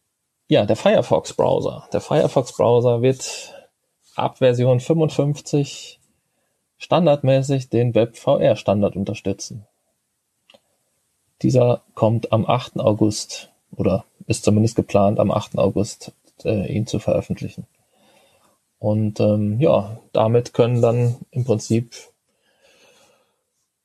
[0.49, 1.89] ja, der Firefox-Browser.
[1.93, 3.55] Der Firefox-Browser wird
[4.15, 6.01] ab Version 55
[6.79, 9.67] standardmäßig den WebVR-Standard unterstützen.
[11.43, 12.79] Dieser kommt am 8.
[12.79, 15.59] August oder ist zumindest geplant, am 8.
[15.59, 16.13] August
[16.45, 17.67] äh, ihn zu veröffentlichen.
[18.79, 21.95] Und ähm, ja, damit können dann im Prinzip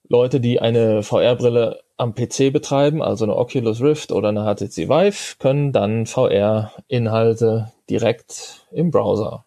[0.09, 5.35] Leute, die eine VR-Brille am PC betreiben, also eine Oculus Rift oder eine HTC Vive,
[5.37, 9.45] können dann VR-Inhalte direkt im Browser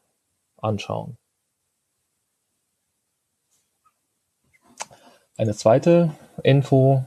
[0.58, 1.16] anschauen.
[5.36, 6.12] Eine zweite
[6.44, 7.04] Info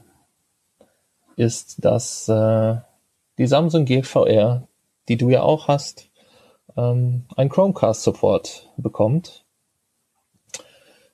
[1.36, 2.76] ist, dass äh,
[3.38, 4.65] die Samsung Gear VR,
[5.08, 6.10] die du ja auch hast,
[6.76, 9.44] ähm, ein Chromecast-Support bekommt.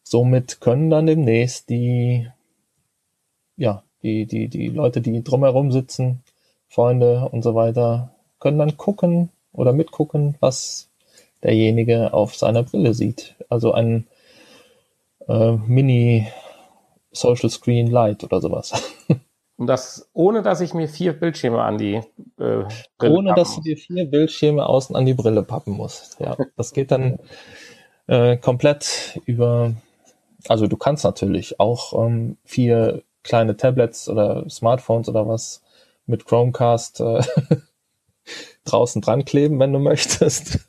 [0.03, 2.29] Somit können dann demnächst die,
[3.57, 6.23] ja, die, die, die Leute, die drumherum sitzen,
[6.69, 10.91] Freunde und so weiter, können dann gucken oder mitgucken, was
[11.43, 13.37] derjenige auf seiner Brille sieht.
[13.49, 14.07] Also ein
[15.29, 16.29] äh, Mini
[17.13, 18.73] Social Screen Lite oder sowas.
[19.57, 21.95] Und das, ohne dass ich mir vier Bildschirme an die
[22.39, 22.65] äh,
[22.99, 26.19] Brille Ohne dass du dir vier Bildschirme außen an die Brille pappen musst.
[26.21, 27.19] Ja, das geht dann
[28.07, 29.75] äh, komplett über.
[30.49, 35.63] Also du kannst natürlich auch ähm, vier kleine Tablets oder Smartphones oder was
[36.07, 37.23] mit Chromecast äh,
[38.65, 40.69] draußen dran kleben, wenn du möchtest.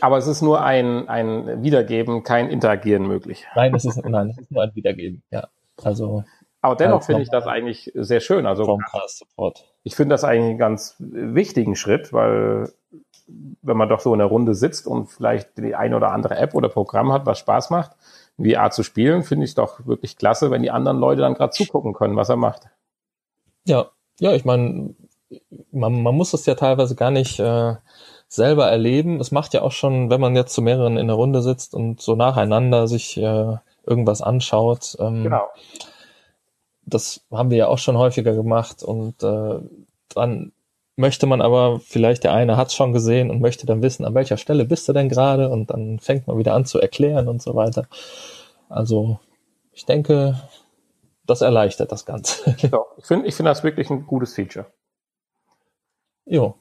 [0.00, 3.44] Aber es ist nur ein, ein Wiedergeben, kein Interagieren möglich.
[3.56, 5.48] Nein, es ist, nein, es ist nur ein Wiedergeben, ja.
[5.82, 6.24] Also
[6.64, 8.46] aber dennoch finde ich das eigentlich sehr schön.
[8.46, 8.78] Also
[9.82, 12.72] ich finde das eigentlich einen ganz wichtigen Schritt, weil
[13.60, 16.54] wenn man doch so in der Runde sitzt und vielleicht die eine oder andere App
[16.54, 17.90] oder Programm hat, was Spaß macht,
[18.42, 21.50] VR zu spielen, finde ich es doch wirklich klasse, wenn die anderen Leute dann gerade
[21.50, 22.62] zugucken können, was er macht.
[23.66, 24.94] Ja, ja, ich meine,
[25.70, 27.74] man, man muss das ja teilweise gar nicht äh,
[28.26, 29.20] selber erleben.
[29.20, 32.00] Es macht ja auch schon, wenn man jetzt zu mehreren in der Runde sitzt und
[32.00, 34.96] so nacheinander sich äh, irgendwas anschaut.
[34.98, 35.50] Ähm, genau
[36.86, 39.60] das haben wir ja auch schon häufiger gemacht und äh,
[40.08, 40.52] dann
[40.96, 44.14] möchte man aber, vielleicht der eine hat es schon gesehen und möchte dann wissen, an
[44.14, 47.42] welcher Stelle bist du denn gerade und dann fängt man wieder an zu erklären und
[47.42, 47.86] so weiter.
[48.68, 49.18] Also
[49.72, 50.40] ich denke,
[51.26, 52.54] das erleichtert das Ganze.
[52.70, 54.66] So, ich finde ich finde das wirklich ein gutes Feature.
[56.26, 56.54] Jo.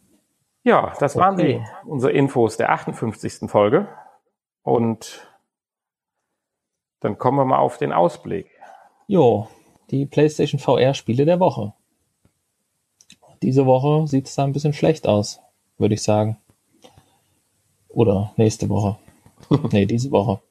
[0.63, 1.23] Ja, das okay.
[1.23, 3.49] waren die, unsere Infos der 58.
[3.49, 3.88] Folge.
[4.62, 5.27] Und
[7.01, 8.49] dann kommen wir mal auf den Ausblick.
[9.07, 9.49] Jo,
[9.93, 11.73] die PlayStation VR-Spiele der Woche.
[13.43, 15.39] Diese Woche sieht es da ein bisschen schlecht aus,
[15.77, 16.38] würde ich sagen.
[17.89, 18.97] Oder nächste Woche.
[19.71, 20.41] nee, diese Woche.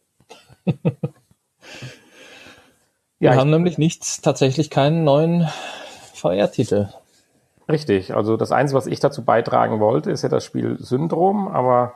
[3.18, 5.48] Wir Ja, haben ich- nämlich nichts, tatsächlich keinen neuen
[6.14, 6.88] VR-Titel.
[7.68, 11.94] Richtig, also das Einzige, was ich dazu beitragen wollte, ist ja das Spiel Syndrom, aber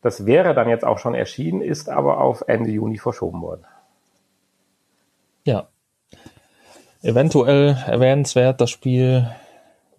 [0.00, 3.64] das wäre dann jetzt auch schon erschienen, ist aber auf Ende Juni verschoben worden.
[5.44, 5.68] Ja.
[7.02, 9.30] Eventuell erwähnenswert, das Spiel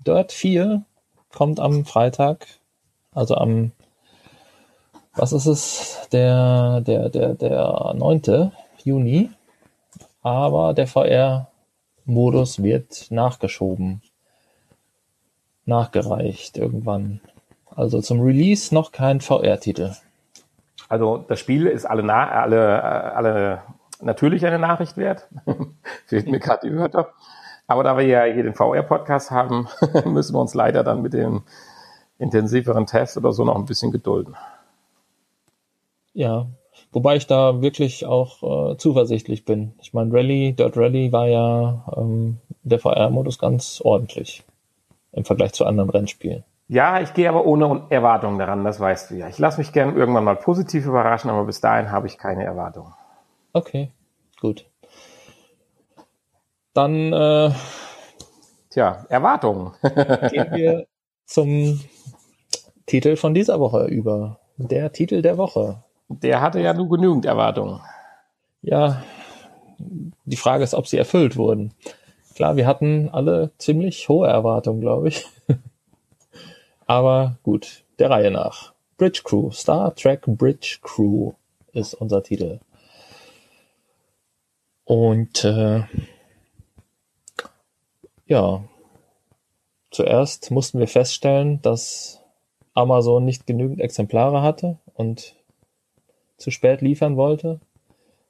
[0.06, 0.84] Dirt 4
[1.32, 2.46] kommt am Freitag,
[3.14, 3.72] also am,
[5.16, 8.52] was ist es, der, der, der, der 9.
[8.84, 9.30] Juni.
[10.22, 14.02] Aber der VR-Modus wird nachgeschoben.
[15.66, 17.22] Nachgereicht irgendwann.
[17.74, 19.96] Also zum Release noch kein VR-Titel.
[20.90, 23.62] Also das Spiel ist alle, na alle, äh, alle
[24.02, 25.28] natürlich eine Nachricht wert.
[26.06, 27.10] Fehlt mir gerade die Wörter.
[27.68, 29.68] Aber da wir ja hier den VR-Podcast haben,
[30.06, 31.44] müssen wir uns leider dann mit dem
[32.18, 34.36] intensiveren Test oder so noch ein bisschen gedulden.
[36.14, 36.48] Ja,
[36.92, 39.74] wobei ich da wirklich auch äh, zuversichtlich bin.
[39.82, 44.44] Ich meine, Rally, Dirt Rally war ja ähm, der VR-Modus ganz ordentlich
[45.12, 46.44] im Vergleich zu anderen Rennspielen.
[46.68, 49.28] Ja, ich gehe aber ohne Erwartungen daran, das weißt du ja.
[49.28, 52.94] Ich lasse mich gern irgendwann mal positiv überraschen, aber bis dahin habe ich keine Erwartungen.
[53.54, 53.92] Okay,
[54.40, 54.66] gut.
[56.74, 57.52] Dann äh,
[58.70, 59.72] Tja, Erwartungen.
[59.82, 60.88] gehen wir
[61.26, 61.80] zum
[62.86, 64.40] Titel von dieser Woche über.
[64.58, 65.84] Der Titel der Woche.
[66.08, 67.82] Der hatte ja nur genügend Erwartungen.
[68.62, 69.04] Ja,
[69.80, 71.74] die Frage ist, ob sie erfüllt wurden.
[72.36, 75.26] Klar, wir hatten alle ziemlich hohe Erwartungen, glaube ich.
[76.86, 78.74] Aber gut, der Reihe nach.
[78.98, 81.34] Bridge Crew, Star Trek Bridge Crew
[81.74, 82.60] ist unser Titel.
[84.90, 85.84] Und äh,
[88.26, 88.64] ja,
[89.92, 92.24] zuerst mussten wir feststellen, dass
[92.74, 95.36] Amazon nicht genügend Exemplare hatte und
[96.38, 97.60] zu spät liefern wollte.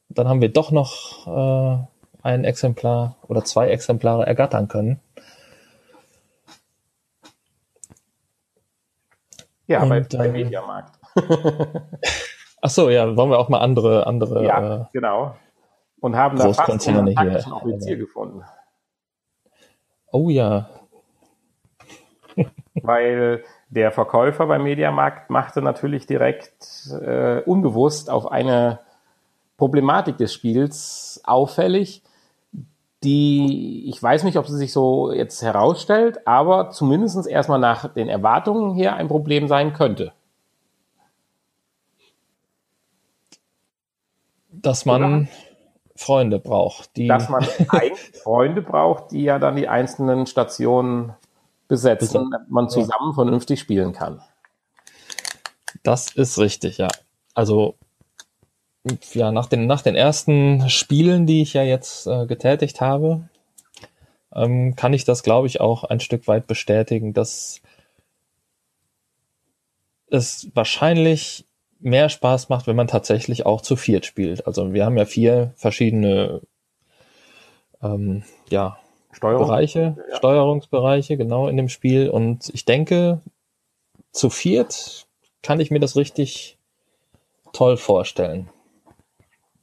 [0.09, 1.77] Dann haben wir doch noch äh,
[2.23, 4.99] ein Exemplar oder zwei Exemplare ergattern können.
[9.65, 10.99] Ja, bei, Und, bei äh, Mediamarkt.
[12.61, 14.45] Ach so, ja, wollen wir auch mal andere, andere.
[14.45, 15.37] Ja, Äh, genau.
[16.01, 18.43] Und haben da fast einen taktischen Offizier gefunden.
[20.11, 20.69] oh ja,
[22.81, 28.79] Weil der Verkäufer beim Mediamarkt machte natürlich direkt äh, unbewusst auf eine
[29.57, 32.01] Problematik des Spiels auffällig,
[33.03, 38.09] die ich weiß nicht, ob sie sich so jetzt herausstellt, aber zumindest erstmal nach den
[38.09, 40.13] Erwartungen her ein Problem sein könnte.
[44.61, 45.29] dass man
[45.99, 51.13] Freunde braucht, die Dass man eigentlich Freunde braucht, die ja dann die einzelnen Stationen
[51.67, 54.21] besetzen, damit man zusammen vernünftig spielen kann.
[55.83, 56.87] Das ist richtig, ja.
[57.33, 57.75] Also
[59.11, 63.27] ja, nach den, nach den ersten Spielen, die ich ja jetzt äh, getätigt habe,
[64.33, 67.61] ähm, kann ich das, glaube ich, auch ein Stück weit bestätigen, dass
[70.07, 71.45] es wahrscheinlich
[71.79, 74.45] mehr Spaß macht, wenn man tatsächlich auch zu viert spielt.
[74.47, 76.41] Also wir haben ja vier verschiedene
[77.81, 78.77] ähm, ja,
[79.11, 79.47] Steuerung.
[79.47, 80.17] Bereiche, Ja.
[80.17, 82.09] Steuerungsbereiche, genau in dem Spiel.
[82.09, 83.21] Und ich denke,
[84.11, 85.07] zu viert
[85.41, 86.57] kann ich mir das richtig
[87.53, 88.49] toll vorstellen.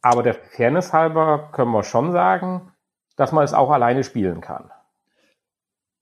[0.03, 2.73] Aber der Fairness halber können wir schon sagen,
[3.17, 4.71] dass man es auch alleine spielen kann.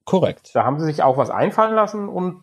[0.05, 0.55] Korrekt.
[0.55, 2.43] Da haben sie sich auch was einfallen lassen und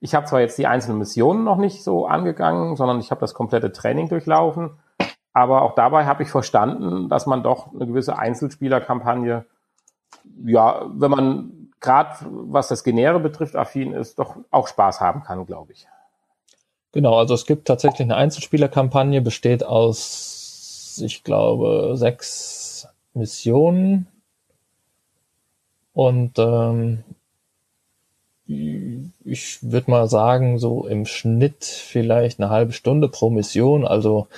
[0.00, 3.34] ich habe zwar jetzt die einzelnen Missionen noch nicht so angegangen, sondern ich habe das
[3.34, 4.70] komplette Training durchlaufen.
[5.32, 9.44] Aber auch dabei habe ich verstanden, dass man doch eine gewisse Einzelspielerkampagne,
[10.44, 15.44] ja, wenn man gerade was das Genere betrifft, affin ist, doch auch Spaß haben kann,
[15.46, 15.86] glaube ich.
[16.92, 24.06] Genau, also es gibt tatsächlich eine Einzelspielerkampagne, besteht aus, ich glaube, sechs Missionen.
[25.92, 27.02] Und ähm,
[28.46, 33.86] ich würde mal sagen, so im Schnitt vielleicht eine halbe Stunde pro Mission.
[33.86, 34.28] Also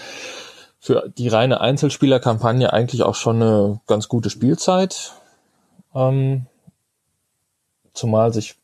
[0.78, 5.12] für die reine Einzelspielerkampagne eigentlich auch schon eine ganz gute Spielzeit.
[5.95, 6.47] Ähm,
[7.93, 8.57] zumal sich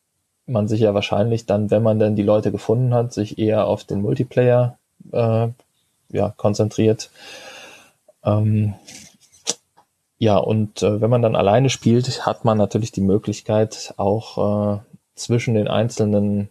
[0.46, 3.84] man sich ja wahrscheinlich dann, wenn man denn die Leute gefunden hat, sich eher auf
[3.84, 4.78] den Multiplayer
[5.12, 5.48] äh,
[6.10, 7.10] ja, konzentriert.
[8.24, 8.74] Ähm,
[10.18, 14.78] ja, und äh, wenn man dann alleine spielt, hat man natürlich die Möglichkeit, auch äh,
[15.24, 16.50] zwischen den einzelnen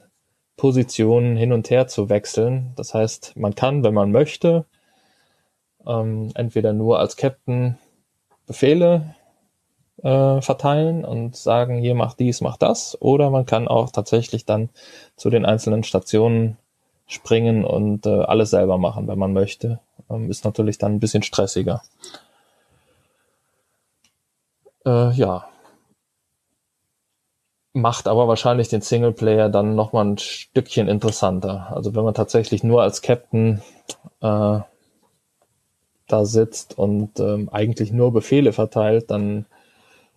[0.57, 2.73] Positionen hin und her zu wechseln.
[2.75, 4.65] Das heißt, man kann, wenn man möchte,
[5.87, 7.77] ähm, entweder nur als Captain
[8.45, 9.15] Befehle
[10.03, 14.69] äh, verteilen und sagen, hier mach dies, mach das, oder man kann auch tatsächlich dann
[15.15, 16.57] zu den einzelnen Stationen
[17.07, 19.79] springen und äh, alles selber machen, wenn man möchte.
[20.09, 21.81] Ähm, ist natürlich dann ein bisschen stressiger.
[24.85, 25.50] Äh, ja.
[27.73, 31.71] Macht aber wahrscheinlich den Singleplayer dann nochmal ein Stückchen interessanter.
[31.73, 33.61] Also wenn man tatsächlich nur als Captain
[34.21, 34.59] äh,
[36.07, 39.45] da sitzt und ähm, eigentlich nur Befehle verteilt, dann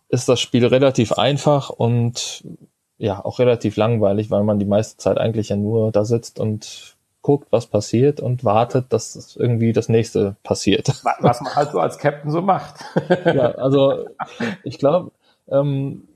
[0.09, 2.45] ist das Spiel relativ einfach und
[2.99, 6.97] ja auch relativ langweilig, weil man die meiste Zeit eigentlich ja nur da sitzt und
[7.23, 10.89] guckt, was passiert und wartet, dass irgendwie das nächste passiert.
[11.21, 12.85] Was man halt so als Captain so macht.
[13.25, 14.05] ja, also
[14.65, 15.11] ich glaube,
[15.49, 16.07] ähm,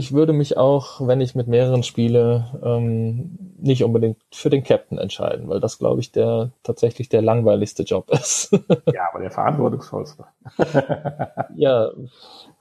[0.00, 4.96] ich würde mich auch, wenn ich mit mehreren spiele, ähm, nicht unbedingt für den Captain
[4.96, 8.50] entscheiden, weil das, glaube ich, der tatsächlich der langweiligste Job ist.
[8.94, 10.24] ja, aber der verantwortungsvollste.
[11.54, 11.90] ja,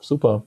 [0.02, 0.44] super.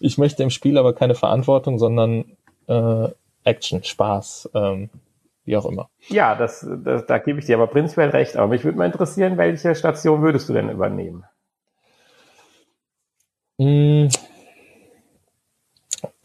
[0.00, 3.08] ich möchte im Spiel aber keine Verantwortung, sondern äh,
[3.44, 4.90] Action, Spaß, ähm,
[5.44, 5.88] wie auch immer.
[6.08, 8.36] Ja, das, das, da gebe ich dir aber prinzipiell recht.
[8.36, 11.22] Aber mich würde mal interessieren, welche Station würdest du denn übernehmen?
[13.58, 14.08] Mm.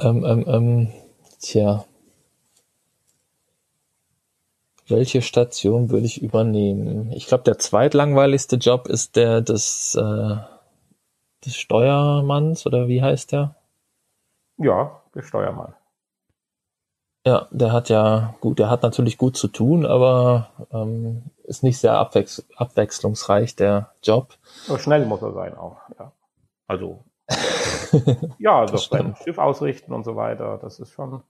[0.01, 0.93] Ähm, ähm, ähm,
[1.39, 1.85] tja.
[4.87, 7.11] Welche Station würde ich übernehmen?
[7.11, 10.37] Ich glaube, der zweitlangweiligste Job ist der des, äh,
[11.45, 13.55] des Steuermanns oder wie heißt der?
[14.57, 15.75] Ja, der Steuermann.
[17.25, 21.77] Ja, der hat ja gut, der hat natürlich gut zu tun, aber ähm, ist nicht
[21.77, 24.37] sehr abwechs abwechslungsreich, der Job.
[24.67, 26.11] Aber schnell muss er sein auch, ja.
[26.65, 27.03] Also
[28.39, 31.23] ja, also beim Schiff ausrichten und so weiter, das ist schon.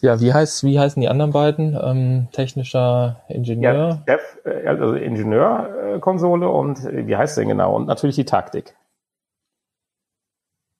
[0.00, 1.78] Ja, wie heißt, wie heißen die anderen beiden?
[1.80, 4.02] Ähm, technischer Ingenieur?
[4.06, 7.74] Ja, Dev, äh, also Ingenieurkonsole und äh, wie heißt denn genau?
[7.74, 8.74] Und natürlich die Taktik.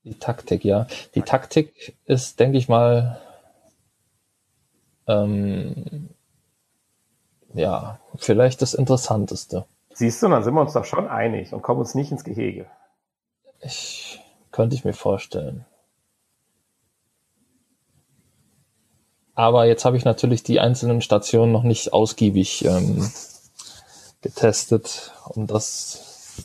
[0.04, 0.86] Die Taktik, ja.
[1.14, 3.20] Die Taktik ist, denke ich mal,
[5.08, 6.10] ähm,
[7.54, 9.66] ja, vielleicht das Interessanteste.
[9.92, 12.66] Siehst du, dann sind wir uns doch schon einig und kommen uns nicht ins Gehege.
[13.60, 14.20] Ich
[14.52, 15.64] könnte ich mir vorstellen.
[19.34, 23.08] Aber jetzt habe ich natürlich die einzelnen Stationen noch nicht ausgiebig ähm,
[24.20, 26.44] getestet, um das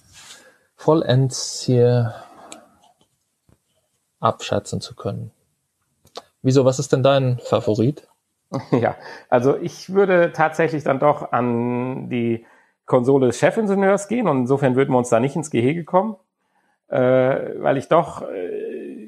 [0.75, 2.13] vollends hier
[4.19, 5.31] abschätzen zu können.
[6.43, 8.07] Wieso, was ist denn dein Favorit?
[8.69, 8.95] Ja,
[9.29, 12.45] also ich würde tatsächlich dann doch an die
[12.85, 16.17] Konsole des Chefingenieurs gehen und insofern würden wir uns da nicht ins Gehege kommen
[16.87, 19.03] äh, weil ich doch äh,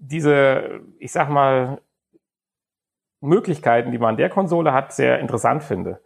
[0.00, 1.80] diese, ich sag mal,
[3.20, 6.00] Möglichkeiten, die man an der Konsole hat, sehr interessant finde.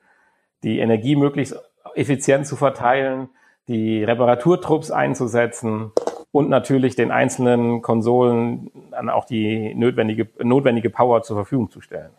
[0.62, 1.56] Die Energie möglichst
[1.94, 3.30] effizient zu verteilen,
[3.68, 5.92] die Reparaturtrupps einzusetzen
[6.30, 12.10] und natürlich den einzelnen Konsolen dann auch die notwendige, notwendige Power zur Verfügung zu stellen.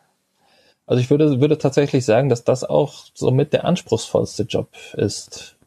[0.87, 5.57] Also ich würde, würde tatsächlich sagen, dass das auch somit der anspruchsvollste Job ist.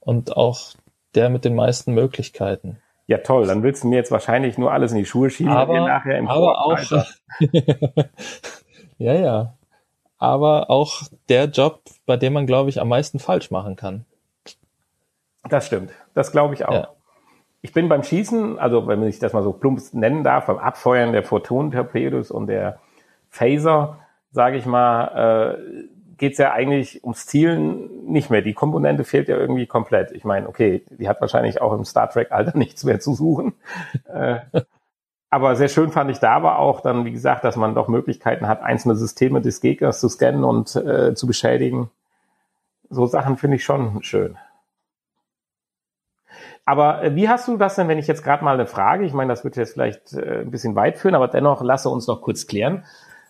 [0.00, 0.74] Und auch
[1.14, 2.78] der mit den meisten Möglichkeiten.
[3.06, 3.46] Ja, toll.
[3.46, 6.28] Dann willst du mir jetzt wahrscheinlich nur alles in die Schuhe schieben aber, nachher im
[6.28, 6.78] aber auch,
[8.98, 9.54] ja, ja.
[10.18, 14.06] Aber auch der Job, bei dem man, glaube ich, am meisten falsch machen kann.
[15.48, 15.90] Das stimmt.
[16.14, 16.72] Das glaube ich auch.
[16.72, 16.88] Ja.
[17.60, 21.12] Ich bin beim Schießen, also wenn ich das mal so plump nennen darf, beim Abfeuern
[21.12, 22.78] der Photon-Torpedos und der
[23.28, 23.98] Phaser,
[24.30, 25.84] sage ich mal, äh,
[26.16, 28.42] geht es ja eigentlich ums Zielen nicht mehr.
[28.42, 30.12] Die Komponente fehlt ja irgendwie komplett.
[30.12, 33.54] Ich meine, okay, die hat wahrscheinlich auch im Star Trek-Alter nichts mehr zu suchen.
[34.12, 34.40] äh,
[35.30, 38.46] aber sehr schön fand ich da aber auch dann, wie gesagt, dass man doch Möglichkeiten
[38.46, 41.90] hat, einzelne Systeme des Gegners zu scannen und äh, zu beschädigen.
[42.88, 44.38] So Sachen finde ich schon schön.
[46.64, 49.12] Aber äh, wie hast du das denn, wenn ich jetzt gerade mal eine Frage, ich
[49.12, 52.22] meine, das wird jetzt vielleicht äh, ein bisschen weit führen, aber dennoch lasse uns noch
[52.22, 52.84] kurz klären.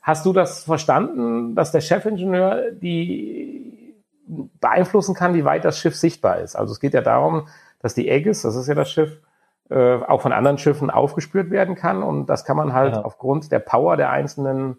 [0.04, 3.94] Hast du das verstanden, dass der Chefingenieur die
[4.26, 6.56] beeinflussen kann, wie weit das Schiff sichtbar ist?
[6.56, 7.48] Also es geht ja darum,
[7.80, 9.22] dass die Aegis, das ist ja das Schiff,
[9.70, 13.02] äh, auch von anderen Schiffen aufgespürt werden kann und das kann man halt ja.
[13.02, 14.78] aufgrund der Power der einzelnen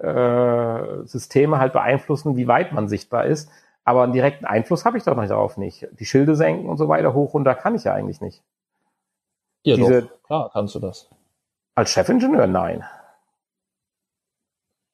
[0.00, 3.48] äh, Systeme halt beeinflussen, wie weit man sichtbar ist.
[3.84, 5.86] Aber einen direkten Einfluss habe ich doch noch darauf nicht.
[5.92, 8.42] Die Schilde senken und so weiter hoch runter kann ich ja eigentlich nicht.
[9.62, 10.22] Ja, Diese, doch.
[10.24, 11.08] Klar, kannst du das.
[11.76, 12.84] Als Chefingenieur nein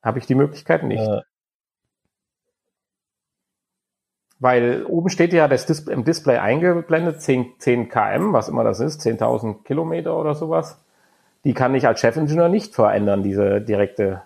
[0.02, 1.06] habe ich die Möglichkeit nicht.
[1.06, 1.22] Äh.
[4.38, 8.80] Weil oben steht ja das Dis im Display eingeblendet 10, 10 km, was immer das
[8.80, 10.82] ist, 10.000 Kilometer oder sowas.
[11.44, 14.22] Die kann ich als Chefingenieur nicht verändern, diese direkte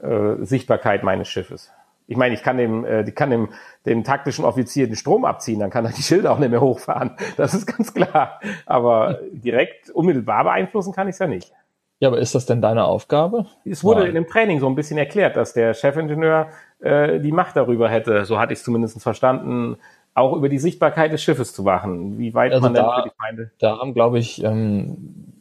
[0.00, 1.70] äh, Sichtbarkeit meines Schiffes.
[2.06, 3.48] Ich meine, ich kann dem, äh, ich kann dem,
[3.86, 7.12] dem taktischen Offizier den Strom abziehen, dann kann er die Schilder auch nicht mehr hochfahren.
[7.38, 8.38] Das ist ganz klar.
[8.66, 11.54] Aber direkt unmittelbar beeinflussen kann ich es ja nicht.
[12.02, 13.46] Ja, aber ist das denn deine Aufgabe?
[13.64, 14.08] Es wurde Nein.
[14.08, 16.48] in dem Training so ein bisschen erklärt, dass der Chefingenieur
[16.80, 19.76] äh, die Macht darüber hätte, so hatte ich es zumindest verstanden,
[20.12, 22.18] auch über die Sichtbarkeit des Schiffes zu wachen.
[22.18, 23.50] Wie weit also man da, denn für die Feinde.
[23.60, 24.96] Da haben, glaube ich, ähm,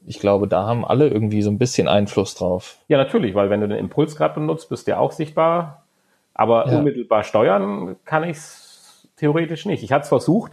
[0.06, 2.78] ich glaube, da haben alle irgendwie so ein bisschen Einfluss drauf.
[2.90, 5.88] Ja, natürlich, weil wenn du den Impulsgrad benutzt, bist du ja auch sichtbar.
[6.36, 6.78] Aber ja.
[6.78, 9.82] unmittelbar steuern kann ich es theoretisch nicht.
[9.82, 10.52] Ich hatte es versucht,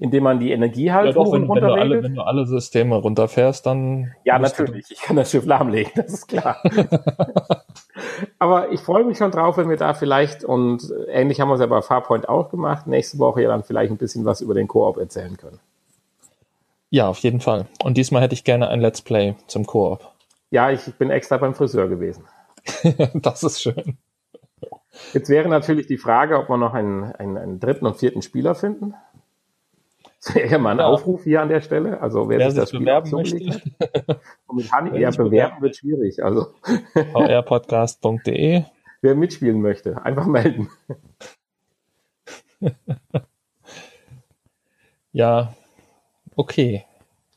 [0.00, 2.96] indem man die Energie halt ja, doch, wenn, wenn, du alle, wenn du alle Systeme
[2.96, 4.12] runterfährst, dann.
[4.24, 4.90] Ja, natürlich.
[4.90, 6.56] Ich kann das Schiff lahmlegen, das ist klar.
[8.38, 11.60] Aber ich freue mich schon drauf, wenn wir da vielleicht, und ähnlich haben wir es
[11.60, 14.68] ja bei Farpoint auch gemacht, nächste Woche ja dann vielleicht ein bisschen was über den
[14.68, 15.60] Koop erzählen können.
[16.88, 17.66] Ja, auf jeden Fall.
[17.84, 20.08] Und diesmal hätte ich gerne ein Let's Play zum Koop.
[20.50, 22.24] Ja, ich bin extra beim Friseur gewesen.
[23.14, 23.98] das ist schön.
[25.12, 28.54] Jetzt wäre natürlich die Frage, ob wir noch einen, einen, einen dritten und vierten Spieler
[28.54, 28.94] finden.
[30.22, 30.86] Das wäre ja mal ein ja.
[30.86, 32.00] Aufruf hier an der Stelle.
[32.00, 33.62] Also wer, wer sich das bewerben möchte.
[34.46, 36.22] Momentan eher bewerben wird schwierig.
[36.22, 36.48] Also
[36.94, 38.64] vrpodcast.de.
[39.00, 40.68] Wer mitspielen möchte, einfach melden.
[45.12, 45.54] ja,
[46.36, 46.84] okay.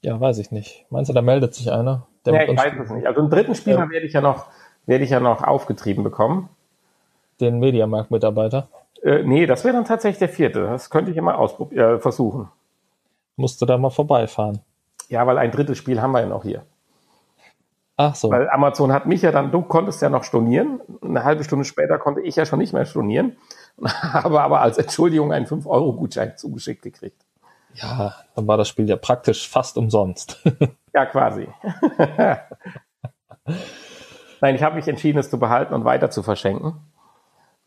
[0.02, 0.86] Ja, weiß ich nicht.
[0.90, 2.06] Meinst du, da meldet sich einer?
[2.26, 3.08] Der ja, ich weiß es nicht.
[3.08, 3.90] Also einen dritten Spieler ja.
[3.90, 4.48] werde ich ja noch,
[4.86, 6.50] werde ich ja noch aufgetrieben bekommen.
[7.40, 8.68] Den Mediamarkt-Mitarbeiter?
[9.02, 10.64] Äh, nee, das wäre dann tatsächlich der vierte.
[10.64, 12.50] Das könnte ich immer ausprobieren, äh, versuchen.
[13.36, 14.60] Musst du da mal vorbeifahren.
[15.10, 16.64] Ja, weil ein drittes Spiel haben wir ja noch hier.
[17.98, 18.32] Ach so.
[18.32, 20.82] Weil Amazon hat mich ja dann, du konntest ja noch stornieren.
[21.02, 23.38] Eine halbe Stunde später konnte ich ja schon nicht mehr stornieren.
[23.84, 27.24] Habe aber als Entschuldigung einen 5-Euro-Gutschein zugeschickt gekriegt.
[27.76, 30.44] Ja, dann war das Spiel ja praktisch fast umsonst.
[30.94, 31.48] ja, quasi.
[34.42, 36.76] Nein, ich habe mich entschieden, es zu behalten und weiter zu verschenken.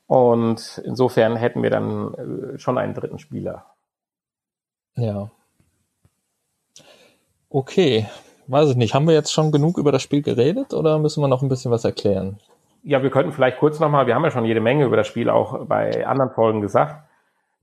[0.06, 3.66] Und insofern hätten wir dann äh, schon einen dritten Spieler.
[4.94, 5.30] Ja.
[7.48, 8.06] Okay,
[8.48, 8.94] weiß ich nicht.
[8.94, 11.70] Haben wir jetzt schon genug über das Spiel geredet oder müssen wir noch ein bisschen
[11.70, 12.38] was erklären?
[12.82, 15.28] Ja, wir könnten vielleicht kurz nochmal, wir haben ja schon jede Menge über das Spiel
[15.28, 17.02] auch bei anderen Folgen gesagt,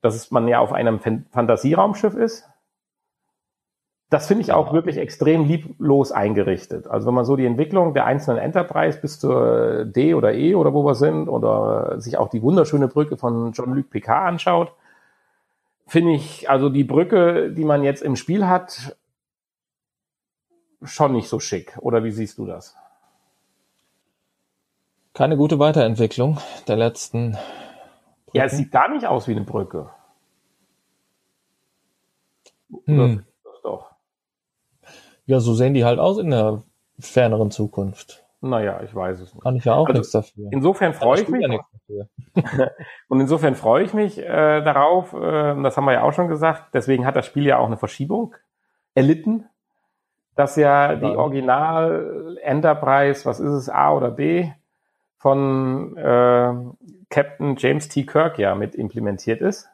[0.01, 0.99] dass man ja auf einem
[1.31, 2.45] Fantasieraumschiff ist.
[4.09, 6.87] Das finde ich auch wirklich extrem lieblos eingerichtet.
[6.87, 10.73] Also wenn man so die Entwicklung der einzelnen Enterprise bis zur D oder E oder
[10.73, 14.73] wo wir sind oder sich auch die wunderschöne Brücke von John-Luc Picard anschaut,
[15.87, 18.95] finde ich also die Brücke, die man jetzt im Spiel hat,
[20.83, 21.77] schon nicht so schick.
[21.81, 22.75] Oder wie siehst du das?
[25.13, 27.31] Keine gute Weiterentwicklung der letzten.
[27.31, 27.63] Brücken.
[28.33, 29.89] Ja, es sieht gar nicht aus wie eine Brücke.
[32.85, 33.23] Hm.
[33.61, 33.91] doch.
[35.25, 36.63] Ja, so sehen die halt aus in der
[36.99, 38.25] ferneren Zukunft.
[38.41, 39.43] Naja, ich weiß es nicht.
[39.43, 40.49] Kann ich ja auch also, nichts dafür.
[40.51, 41.47] Insofern freue ich mich.
[41.87, 42.05] Ja
[43.07, 46.73] und insofern freue ich mich äh, darauf, äh, das haben wir ja auch schon gesagt,
[46.73, 48.35] deswegen hat das Spiel ja auch eine Verschiebung
[48.95, 49.47] erlitten
[50.35, 54.49] dass ja die Original Enterprise, was ist es, A oder B,
[55.17, 56.53] von äh,
[57.09, 58.05] Captain James T.
[58.05, 59.69] Kirk ja mit implementiert ist.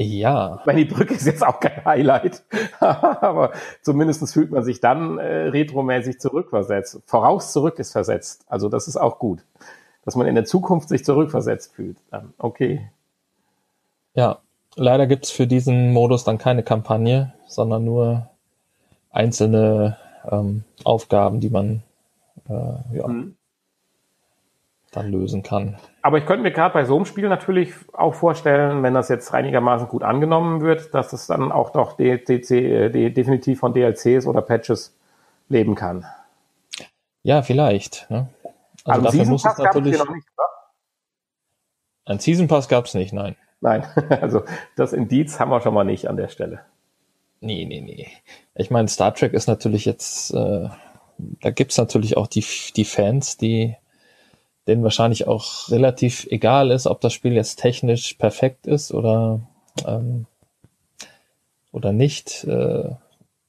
[0.00, 0.58] Ja.
[0.60, 2.44] Ich meine, die Brücke ist jetzt auch kein Highlight,
[2.80, 3.50] aber
[3.82, 7.02] zumindest fühlt man sich dann äh, retromäßig zurückversetzt.
[7.06, 8.44] Voraus zurück ist versetzt.
[8.46, 9.44] Also das ist auch gut.
[10.04, 11.98] Dass man in der Zukunft sich zurückversetzt fühlt.
[12.10, 12.88] Dann okay.
[14.14, 14.38] Ja,
[14.76, 18.30] leider gibt's für diesen Modus dann keine Kampagne, sondern nur
[19.10, 19.96] einzelne
[20.30, 21.82] ähm, Aufgaben, die man
[22.48, 23.36] äh, ja, mhm.
[24.92, 25.76] dann lösen kann.
[26.02, 29.32] Aber ich könnte mir gerade bei so einem Spiel natürlich auch vorstellen, wenn das jetzt
[29.32, 34.42] einigermaßen gut angenommen wird, dass das dann auch doch DCC, äh, definitiv von DLCs oder
[34.42, 34.96] Patches
[35.48, 36.04] leben kann.
[37.22, 38.10] Ja, vielleicht.
[38.10, 38.28] Ne?
[38.84, 39.98] Also, also dafür muss es natürlich.
[39.98, 40.26] Noch nicht?
[42.06, 43.36] Ein Season Pass gab es nicht, nein.
[43.60, 43.84] Nein,
[44.22, 44.44] also
[44.76, 46.60] das Indiz haben wir schon mal nicht an der Stelle.
[47.40, 48.08] Nee, nee, nee.
[48.54, 50.68] Ich meine, Star Trek ist natürlich jetzt, äh,
[51.18, 52.44] da gibt's natürlich auch die,
[52.76, 53.76] die Fans, die
[54.66, 59.40] denen wahrscheinlich auch relativ egal ist, ob das Spiel jetzt technisch perfekt ist oder,
[59.86, 60.26] ähm,
[61.72, 62.44] oder nicht.
[62.44, 62.90] Äh,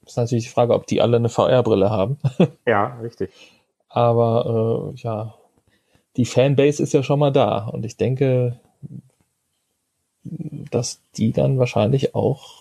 [0.06, 2.18] ist natürlich die Frage, ob die alle eine VR-Brille haben.
[2.66, 3.32] Ja, richtig.
[3.90, 5.36] Aber äh, ja,
[6.16, 8.60] die Fanbase ist ja schon mal da und ich denke,
[10.24, 12.59] dass die dann wahrscheinlich auch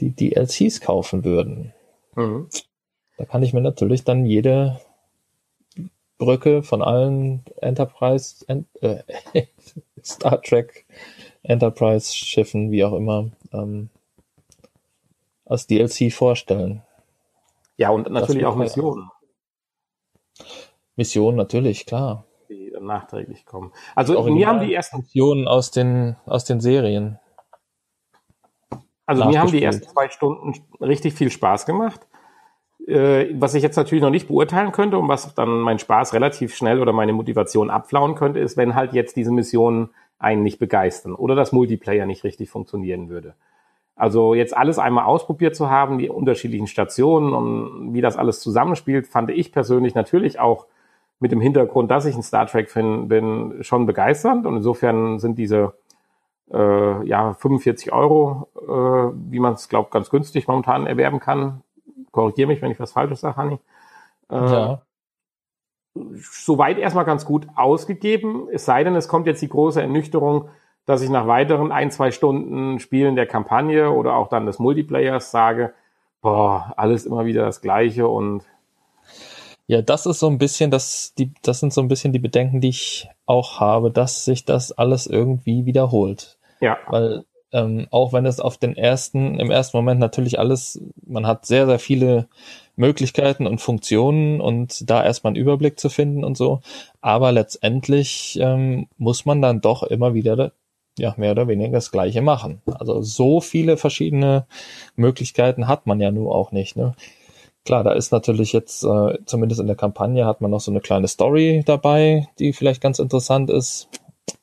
[0.00, 1.72] die DLCs kaufen würden.
[2.14, 2.48] Mhm.
[3.16, 4.80] Da kann ich mir natürlich dann jede
[6.18, 8.44] Brücke von allen Enterprise,
[8.80, 9.02] äh,
[10.02, 10.86] Star Trek
[11.42, 13.90] Enterprise Schiffen, wie auch immer, ähm,
[15.44, 16.82] als DLC vorstellen.
[17.76, 19.10] Ja, und natürlich auch Missionen.
[20.96, 22.24] Missionen natürlich, klar.
[22.48, 23.72] Die nachträglich kommen.
[23.94, 27.18] Also mir haben die ersten Missionen aus den, aus den Serien.
[29.06, 32.06] Also mir haben die ersten zwei Stunden richtig viel Spaß gemacht.
[32.86, 36.54] Äh, was ich jetzt natürlich noch nicht beurteilen könnte und was dann mein Spaß relativ
[36.54, 41.14] schnell oder meine Motivation abflauen könnte, ist, wenn halt jetzt diese Missionen einen nicht begeistern
[41.14, 43.34] oder das Multiplayer nicht richtig funktionieren würde.
[43.96, 49.06] Also jetzt alles einmal ausprobiert zu haben, die unterschiedlichen Stationen und wie das alles zusammenspielt,
[49.06, 50.66] fand ich persönlich natürlich auch
[51.18, 54.46] mit dem Hintergrund, dass ich ein Star Trek-Fan bin, schon begeisternd.
[54.46, 55.72] Und insofern sind diese
[56.52, 61.62] äh, ja 45 Euro, äh, wie man es glaubt, ganz günstig momentan erwerben kann.
[62.12, 63.58] Korrigiere mich, wenn ich was Falsches sage, Hanni.
[64.30, 64.82] Äh, ja.
[66.14, 68.48] Soweit erstmal ganz gut ausgegeben.
[68.52, 70.48] Es sei denn, es kommt jetzt die große Ernüchterung,
[70.84, 75.30] dass ich nach weiteren ein, zwei Stunden Spielen der Kampagne oder auch dann des Multiplayers
[75.30, 75.72] sage,
[76.20, 78.44] boah, alles immer wieder das Gleiche und
[79.68, 82.60] ja, das ist so ein bisschen, das, die, das sind so ein bisschen die Bedenken,
[82.60, 86.35] die ich auch habe, dass sich das alles irgendwie wiederholt.
[86.60, 86.78] Ja.
[86.88, 91.46] Weil ähm, auch wenn es auf den ersten, im ersten Moment natürlich alles, man hat
[91.46, 92.28] sehr, sehr viele
[92.76, 96.60] Möglichkeiten und Funktionen und da erstmal einen Überblick zu finden und so.
[97.00, 100.52] Aber letztendlich ähm, muss man dann doch immer wieder
[100.98, 102.62] ja, mehr oder weniger das Gleiche machen.
[102.78, 104.46] Also so viele verschiedene
[104.96, 106.76] Möglichkeiten hat man ja nur auch nicht.
[106.76, 106.94] Ne?
[107.64, 110.80] Klar, da ist natürlich jetzt, äh, zumindest in der Kampagne, hat man noch so eine
[110.80, 113.88] kleine Story dabei, die vielleicht ganz interessant ist.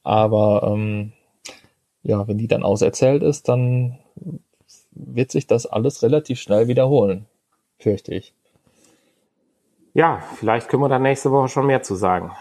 [0.03, 1.14] Aber ähm,
[2.04, 3.97] ja, wenn die dann auserzählt ist, dann
[4.91, 7.26] wird sich das alles relativ schnell wiederholen,
[7.80, 8.34] fürchte ich.
[9.93, 12.32] Ja, vielleicht können wir da nächste Woche schon mehr zu sagen.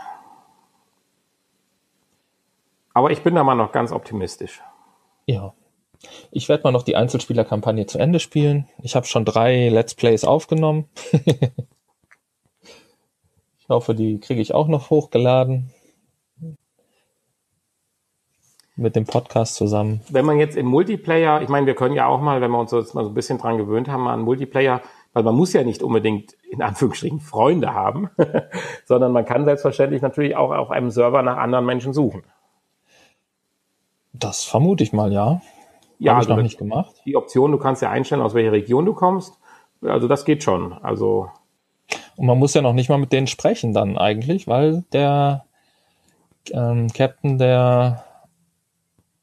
[2.94, 4.60] Aber ich bin da mal noch ganz optimistisch.
[5.26, 5.54] Ja,
[6.30, 8.68] ich werde mal noch die Einzelspielerkampagne zu Ende spielen.
[8.82, 10.88] Ich habe schon drei Let's Plays aufgenommen.
[13.60, 15.72] ich hoffe, die kriege ich auch noch hochgeladen.
[18.74, 20.00] Mit dem Podcast zusammen.
[20.08, 22.72] Wenn man jetzt im Multiplayer, ich meine, wir können ja auch mal, wenn wir uns
[22.72, 24.80] jetzt mal so ein bisschen dran gewöhnt haben, an Multiplayer,
[25.12, 28.08] weil man muss ja nicht unbedingt in Anführungsstrichen Freunde haben,
[28.86, 32.22] sondern man kann selbstverständlich natürlich auch auf einem Server nach anderen Menschen suchen.
[34.14, 35.42] Das vermute ich mal, ja.
[35.98, 37.02] Ja, Habe ich also noch nicht gemacht.
[37.04, 39.38] Die Option, du kannst ja einstellen, aus welcher Region du kommst.
[39.82, 40.72] Also das geht schon.
[40.72, 41.28] Also
[42.16, 45.44] und man muss ja noch nicht mal mit denen sprechen dann eigentlich, weil der
[46.52, 48.04] ähm, Captain, der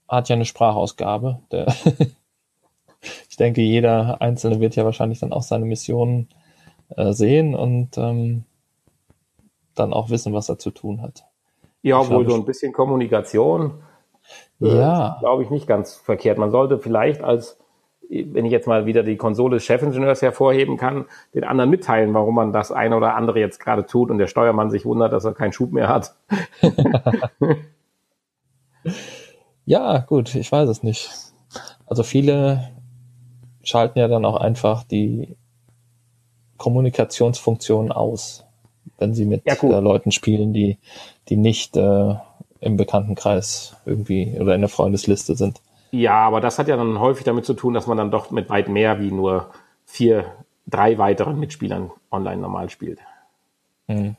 [0.10, 1.39] hat ja eine Sprachausgabe.
[1.51, 1.68] Der
[3.30, 6.30] ich denke, jeder Einzelne wird ja wahrscheinlich dann auch seine Missionen
[6.95, 8.43] äh, sehen und ähm,
[9.76, 11.24] dann auch wissen, was er zu tun hat.
[11.82, 13.82] Ja, wohl so ein bisschen Kommunikation
[14.62, 15.18] äh, ja.
[15.20, 16.38] Glaube ich nicht ganz verkehrt.
[16.38, 17.57] Man sollte vielleicht als,
[18.10, 22.36] wenn ich jetzt mal wieder die Konsole des Chefingenieurs hervorheben kann, den anderen mitteilen, warum
[22.36, 25.34] man das eine oder andere jetzt gerade tut und der Steuermann sich wundert, dass er
[25.34, 26.16] keinen Schub mehr hat.
[29.70, 31.11] ja, gut, ich weiß es nicht.
[31.86, 32.72] Also viele
[33.61, 35.36] schalten ja dann auch einfach die
[36.57, 38.45] Kommunikationsfunktion aus,
[38.97, 40.80] wenn sie mit ja, äh, Leuten spielen, die,
[41.28, 42.15] die nicht äh,
[42.61, 45.61] im Bekanntenkreis irgendwie oder in der Freundesliste sind.
[45.91, 48.49] Ja, aber das hat ja dann häufig damit zu tun, dass man dann doch mit
[48.49, 49.51] weit mehr wie nur
[49.86, 50.26] vier,
[50.65, 52.97] drei weiteren Mitspielern online normal spielt.
[53.88, 54.15] Hm.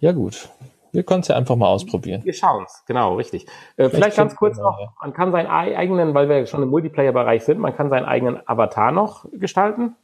[0.00, 0.48] Ja, gut.
[0.94, 2.24] Wir können es ja einfach mal ausprobieren.
[2.24, 3.44] Wir schauen es, genau, richtig.
[3.44, 7.44] Äh, vielleicht, vielleicht ganz kurz noch, man kann seinen eigenen, weil wir schon im Multiplayer-Bereich
[7.44, 9.96] sind, man kann seinen eigenen Avatar noch gestalten.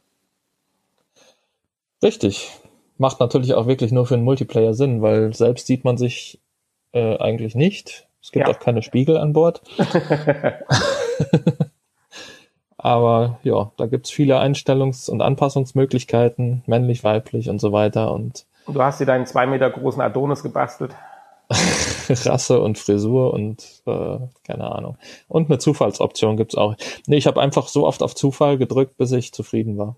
[2.03, 2.51] Richtig.
[2.97, 6.39] Macht natürlich auch wirklich nur für einen Multiplayer Sinn, weil selbst sieht man sich
[6.91, 8.07] äh, eigentlich nicht.
[8.21, 8.53] Es gibt ja.
[8.53, 9.61] auch keine Spiegel an Bord.
[12.77, 18.11] Aber ja, da gibt's viele Einstellungs- und Anpassungsmöglichkeiten, männlich, weiblich und so weiter.
[18.11, 20.95] Und du hast dir deinen zwei Meter großen Adonis gebastelt.
[22.09, 24.97] Rasse und Frisur und äh, keine Ahnung.
[25.27, 26.75] Und eine Zufallsoption gibt's auch.
[27.07, 29.97] Nee, ich habe einfach so oft auf Zufall gedrückt, bis ich zufrieden war.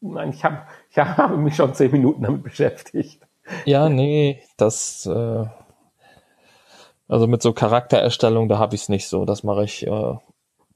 [0.00, 3.20] Nein, ich habe ich hab mich schon zehn Minuten damit beschäftigt.
[3.64, 5.44] Ja, nee, das äh,
[7.12, 9.26] also mit so Charaktererstellung, da habe ich es nicht so.
[9.26, 10.14] Das mache ich äh,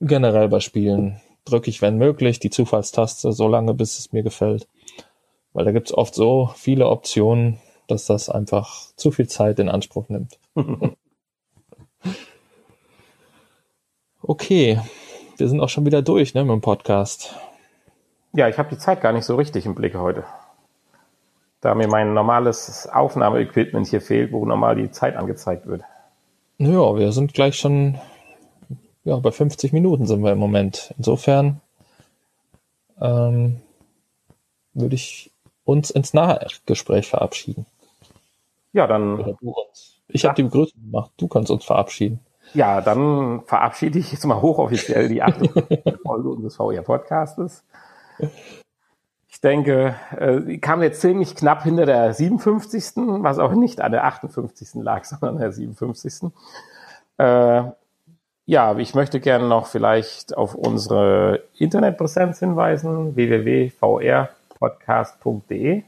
[0.00, 1.18] generell bei Spielen.
[1.46, 4.68] Drücke ich, wenn möglich, die Zufallstaste so lange, bis es mir gefällt.
[5.56, 9.70] Weil da gibt es oft so viele Optionen, dass das einfach zu viel Zeit in
[9.70, 10.38] Anspruch nimmt.
[14.22, 14.82] okay,
[15.38, 17.34] wir sind auch schon wieder durch ne, mit dem Podcast.
[18.34, 20.24] Ja, ich habe die Zeit gar nicht so richtig im Blick heute.
[21.62, 25.80] Da mir mein normales Aufnahmeequipment hier fehlt, wo normal die Zeit angezeigt wird.
[26.58, 27.98] Ja, wir sind gleich schon,
[29.04, 30.92] ja, bei 50 Minuten sind wir im Moment.
[30.98, 31.62] Insofern
[33.00, 33.62] ähm,
[34.74, 35.30] würde ich
[35.66, 37.66] uns ins Nachgespräch verabschieden.
[38.72, 39.36] Ja, dann.
[40.08, 41.10] Ich habe die Begrüßung gemacht.
[41.18, 42.20] Du kannst uns verabschieden.
[42.54, 45.48] Ja, dann verabschiede ich jetzt mal hochoffiziell die achte
[46.02, 47.64] Folge unseres VR Podcastes.
[49.28, 52.92] Ich denke, äh, kam jetzt ziemlich knapp hinter der 57.
[53.22, 54.74] Was auch nicht an der 58.
[54.74, 56.30] lag, sondern an der 57.
[57.18, 57.62] Äh,
[58.48, 63.16] ja, ich möchte gerne noch vielleicht auf unsere Internetpräsenz hinweisen,
[64.60, 65.82] www.vrpodcast.de.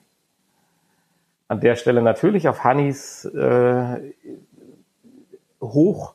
[1.48, 4.12] An der Stelle natürlich auf Hannis äh,
[5.60, 6.14] hoch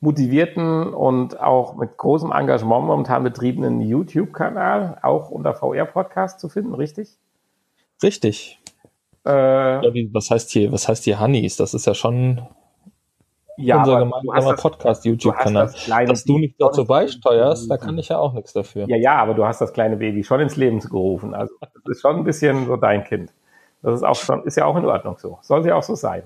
[0.00, 7.18] motivierten und auch mit großem Engagement momentan betriebenen YouTube-Kanal, auch unter VR-Podcast zu finden, richtig?
[8.02, 8.60] Richtig.
[9.24, 11.56] Äh, was heißt hier, was heißt hier Hannis?
[11.56, 12.46] Das ist ja schon
[13.56, 15.66] ja, unser gemeinsamer Podcast-YouTube-Kanal.
[15.66, 18.86] Das Dass du nicht dazu beisteuerst, da kann ich ja auch nichts dafür.
[18.88, 21.34] Ja, ja, aber du hast das kleine Baby schon ins Leben gerufen.
[21.34, 23.32] Also das ist schon ein bisschen so dein Kind.
[23.82, 25.38] Das ist auch schon, ist ja auch in Ordnung so.
[25.42, 26.24] Soll ja auch so sein.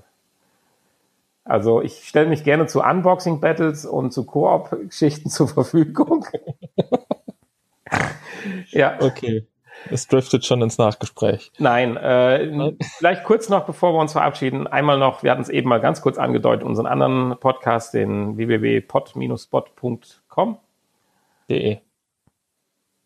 [1.43, 6.25] Also ich stelle mich gerne zu Unboxing-Battles und zu Koop-Geschichten zur Verfügung.
[8.71, 8.97] ja.
[8.99, 9.47] Okay.
[9.89, 11.51] Es driftet schon ins Nachgespräch.
[11.57, 15.67] Nein, äh, vielleicht kurz noch, bevor wir uns verabschieden, einmal noch, wir hatten es eben
[15.69, 20.57] mal ganz kurz angedeutet, unseren anderen Podcast, den www.pod-spot.com.
[21.49, 21.79] De.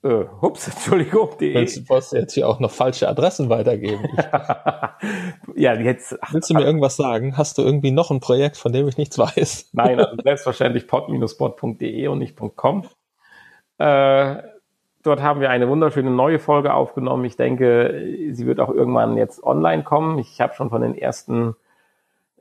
[0.04, 1.30] Äh, hups, Entschuldigung.
[1.40, 1.56] De.
[1.56, 4.04] Willst du jetzt hier auch noch falsche Adressen weitergeben?
[5.56, 6.18] ja, jetzt.
[6.22, 7.38] Ach, Willst du mir irgendwas sagen?
[7.38, 9.70] Hast du irgendwie noch ein Projekt, von dem ich nichts weiß?
[9.74, 12.88] Nein, also selbstverständlich pod-spot.de und nicht .com.
[13.78, 14.55] Äh,
[15.06, 17.26] Dort haben wir eine wunderschöne neue Folge aufgenommen.
[17.26, 20.18] Ich denke, sie wird auch irgendwann jetzt online kommen.
[20.18, 21.56] Ich habe schon von den ersten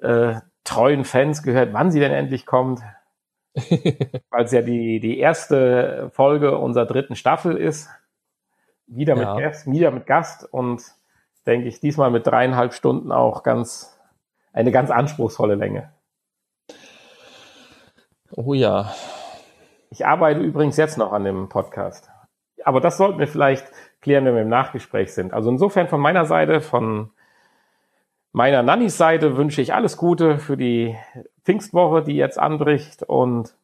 [0.01, 2.81] äh, treuen Fans gehört, wann sie denn endlich kommt.
[4.31, 7.91] Weil es ja die, die erste Folge unserer dritten Staffel ist.
[8.87, 9.39] Wieder mit, ja.
[9.39, 10.83] Gast, wieder mit Gast und
[11.47, 14.01] denke ich, diesmal mit dreieinhalb Stunden auch ganz,
[14.55, 15.93] eine ganz anspruchsvolle Länge.
[18.31, 18.95] Oh ja.
[19.91, 22.14] Ich arbeite übrigens jetzt noch an dem Podcast
[22.65, 23.67] aber das sollten wir vielleicht
[24.01, 25.33] klären, wenn wir im Nachgespräch sind.
[25.33, 27.11] Also insofern von meiner Seite, von
[28.33, 30.97] meiner Nannis Seite wünsche ich alles Gute für die
[31.45, 33.55] Pfingstwoche, die jetzt anbricht und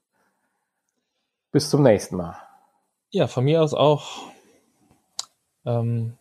[1.53, 2.37] bis zum nächsten Mal.
[3.11, 4.23] Ja, von mir aus auch.
[5.67, 6.17] Ähm,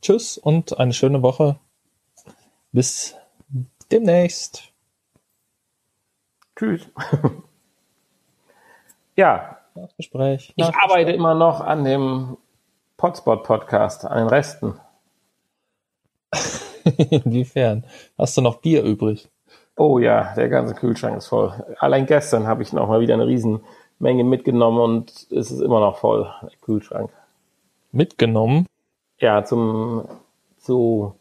[0.00, 1.58] tschüss und eine schöne Woche.
[2.72, 3.16] Bis
[3.90, 4.72] demnächst.
[6.56, 6.86] Tschüss.
[9.16, 10.52] ja, Nachgespräch.
[10.56, 12.36] Ich arbeite immer noch an dem
[12.96, 14.74] Potspot-Podcast, an den Resten.
[17.10, 17.84] Inwiefern?
[18.18, 19.28] Hast du noch Bier übrig?
[19.76, 21.52] Oh ja, der ganze Kühlschrank ist voll.
[21.78, 25.96] Allein gestern habe ich noch mal wieder eine Riesenmenge mitgenommen und es ist immer noch
[25.98, 27.10] voll, der Kühlschrank.
[27.92, 28.66] Mitgenommen?
[29.18, 30.06] Ja, zum,
[30.58, 31.14] zu.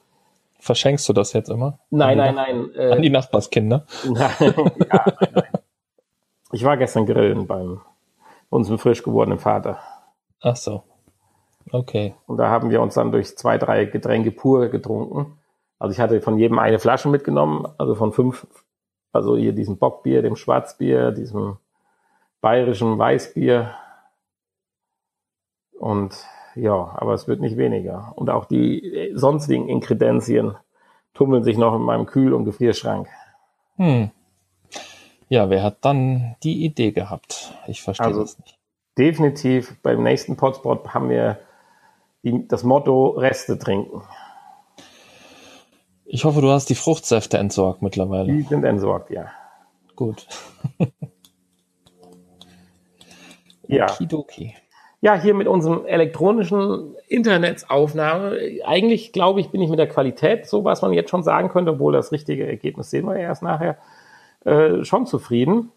[0.59, 1.79] Verschenkst du das jetzt immer?
[1.89, 2.69] Nein, nein, nein.
[2.75, 3.85] Äh, an die Nachbarskinder?
[4.03, 5.43] Nein, ja, nein, nein.
[6.51, 7.79] Ich war gestern grillen beim
[8.49, 9.79] unserem frisch gewordenen Vater.
[10.41, 10.83] Ach so.
[11.71, 12.15] Okay.
[12.25, 15.37] Und da haben wir uns dann durch zwei, drei Getränke pur getrunken.
[15.77, 18.47] Also ich hatte von jedem eine Flasche mitgenommen, also von fünf,
[19.11, 21.57] also hier diesem Bockbier, dem Schwarzbier, diesem
[22.41, 23.75] bayerischen Weißbier.
[25.77, 26.25] Und
[26.55, 28.13] ja, aber es wird nicht weniger.
[28.15, 30.57] Und auch die sonstigen Inkredenzien
[31.13, 33.07] tummeln sich noch in meinem Kühl- und Gefrierschrank.
[33.77, 34.11] Hm.
[35.29, 37.53] Ja, wer hat dann die Idee gehabt?
[37.67, 38.57] Ich verstehe also, das nicht.
[38.97, 41.37] Definitiv beim nächsten Potspot haben wir
[42.23, 44.01] die, das Motto Reste trinken.
[46.05, 48.33] Ich hoffe, du hast die Fruchtsäfte entsorgt mittlerweile.
[48.33, 49.27] Die sind entsorgt, ja.
[49.95, 50.27] Gut.
[53.67, 53.85] ja.
[53.91, 54.55] Okidoki.
[55.01, 58.37] Ja, hier mit unserem elektronischen Internetsaufnahme.
[58.65, 61.73] Eigentlich, glaube ich, bin ich mit der Qualität, so was man jetzt schon sagen könnte,
[61.73, 63.77] obwohl das richtige Ergebnis sehen wir ja erst nachher,
[64.45, 65.71] äh, schon zufrieden.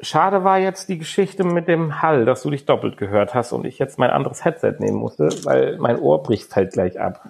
[0.00, 3.64] Schade war jetzt die Geschichte mit dem Hall, dass du dich doppelt gehört hast und
[3.64, 7.24] ich jetzt mein anderes Headset nehmen musste, weil mein Ohr bricht fällt gleich ab.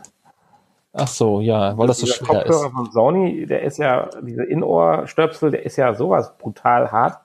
[0.93, 2.51] Ach so, ja, weil das so schwer Kopfhörer ist.
[2.53, 7.21] Kopfhörer von Sony, der ist ja, diese In-Ohr-Stöpsel, der ist ja sowas brutal hart.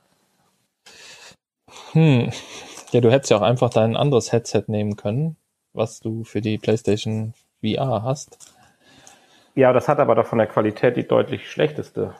[1.91, 2.31] Hm.
[2.91, 5.37] Ja, du hättest ja auch einfach dein anderes Headset nehmen können,
[5.73, 8.55] was du für die PlayStation VR hast.
[9.55, 12.15] Ja, das hat aber doch von der Qualität die deutlich schlechteste.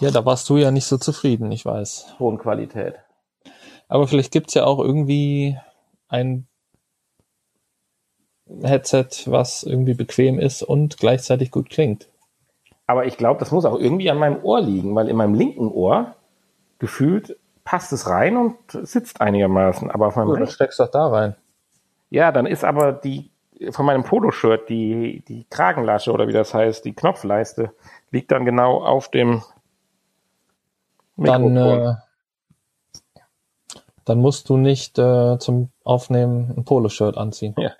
[0.00, 2.14] Ja, da warst du ja nicht so zufrieden, ich weiß.
[2.18, 2.94] Tonqualität.
[3.88, 5.58] Aber vielleicht gibt's ja auch irgendwie
[6.08, 6.46] ein
[8.62, 12.08] Headset, was irgendwie bequem ist und gleichzeitig gut klingt.
[12.86, 15.68] Aber ich glaube, das muss auch irgendwie an meinem Ohr liegen, weil in meinem linken
[15.68, 16.16] Ohr
[16.78, 19.90] gefühlt passt es rein und sitzt einigermaßen.
[19.90, 21.34] Aber auf meinem ja, rechten steckst doch da rein.
[22.10, 23.30] Ja, dann ist aber die
[23.70, 27.72] von meinem Poloshirt, die, die Kragenlasche oder wie das heißt, die Knopfleiste,
[28.10, 29.42] liegt dann genau auf dem
[31.16, 31.54] Mikrofon.
[31.54, 31.94] Dann, äh,
[34.04, 37.54] Dann musst du nicht äh, zum Aufnehmen ein Poloshirt anziehen.
[37.58, 37.70] Ja.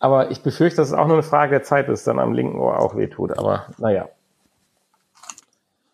[0.00, 2.58] Aber ich befürchte, dass es auch nur eine Frage der Zeit ist, dann am linken
[2.58, 3.36] Ohr auch wehtut.
[3.36, 4.08] Aber naja.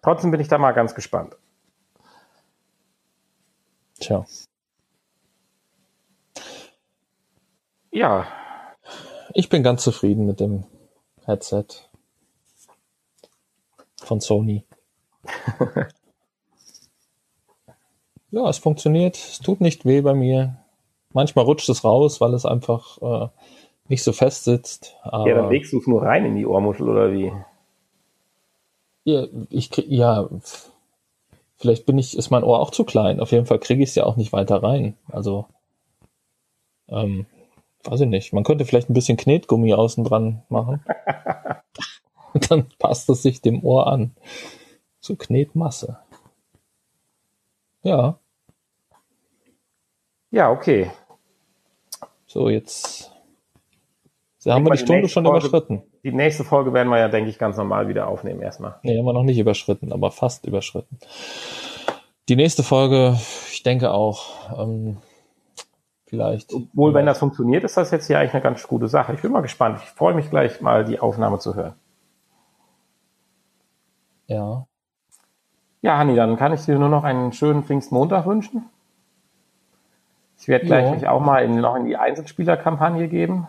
[0.03, 1.37] Trotzdem bin ich da mal ganz gespannt.
[3.99, 4.25] Tja.
[7.91, 8.27] Ja.
[9.35, 10.62] Ich bin ganz zufrieden mit dem
[11.24, 11.66] Headset
[13.97, 14.64] von Sony.
[18.30, 19.16] ja, es funktioniert.
[19.16, 20.59] Es tut nicht weh bei mir.
[21.12, 23.28] Manchmal rutscht es raus, weil es einfach äh,
[23.89, 24.97] nicht so fest sitzt.
[25.03, 27.32] Aber ja, dann legst du es nur rein in die Ohrmuschel oder wie?
[29.03, 30.28] Ja, ich krieg, ja,
[31.57, 33.18] vielleicht bin ich, ist mein Ohr auch zu klein.
[33.18, 34.97] Auf jeden Fall kriege ich es ja auch nicht weiter rein.
[35.11, 35.47] Also,
[36.89, 37.26] ähm,
[37.85, 38.32] weiß ich nicht.
[38.32, 40.85] Man könnte vielleicht ein bisschen Knetgummi außen dran machen.
[42.32, 44.14] Und dann passt es sich dem Ohr an.
[45.01, 45.99] So Knetmasse.
[47.82, 48.18] Ja.
[50.30, 50.91] Ja, okay.
[52.26, 53.14] So, jetzt
[54.45, 55.82] Sie haben wir die Stunde schon Folge, überschritten.
[56.03, 58.74] Die nächste Folge werden wir ja, denke ich, ganz normal wieder aufnehmen erstmal.
[58.82, 60.99] Nee, haben wir noch nicht überschritten, aber fast überschritten.
[62.28, 63.18] Die nächste Folge,
[63.51, 64.99] ich denke auch, ähm,
[66.15, 66.53] vielleicht.
[66.53, 69.12] Obwohl, wenn das funktioniert, ist das jetzt hier eigentlich eine ganz gute Sache.
[69.15, 69.81] Ich bin mal gespannt.
[69.83, 71.75] Ich freue mich gleich mal, die Aufnahme zu hören.
[74.27, 74.67] Ja.
[75.83, 78.65] Ja, Hanni, dann kann ich dir nur noch einen schönen Pfingstmontag wünschen.
[80.39, 83.47] Ich werde gleich mich auch mal in, noch in die Einzelspielerkampagne geben.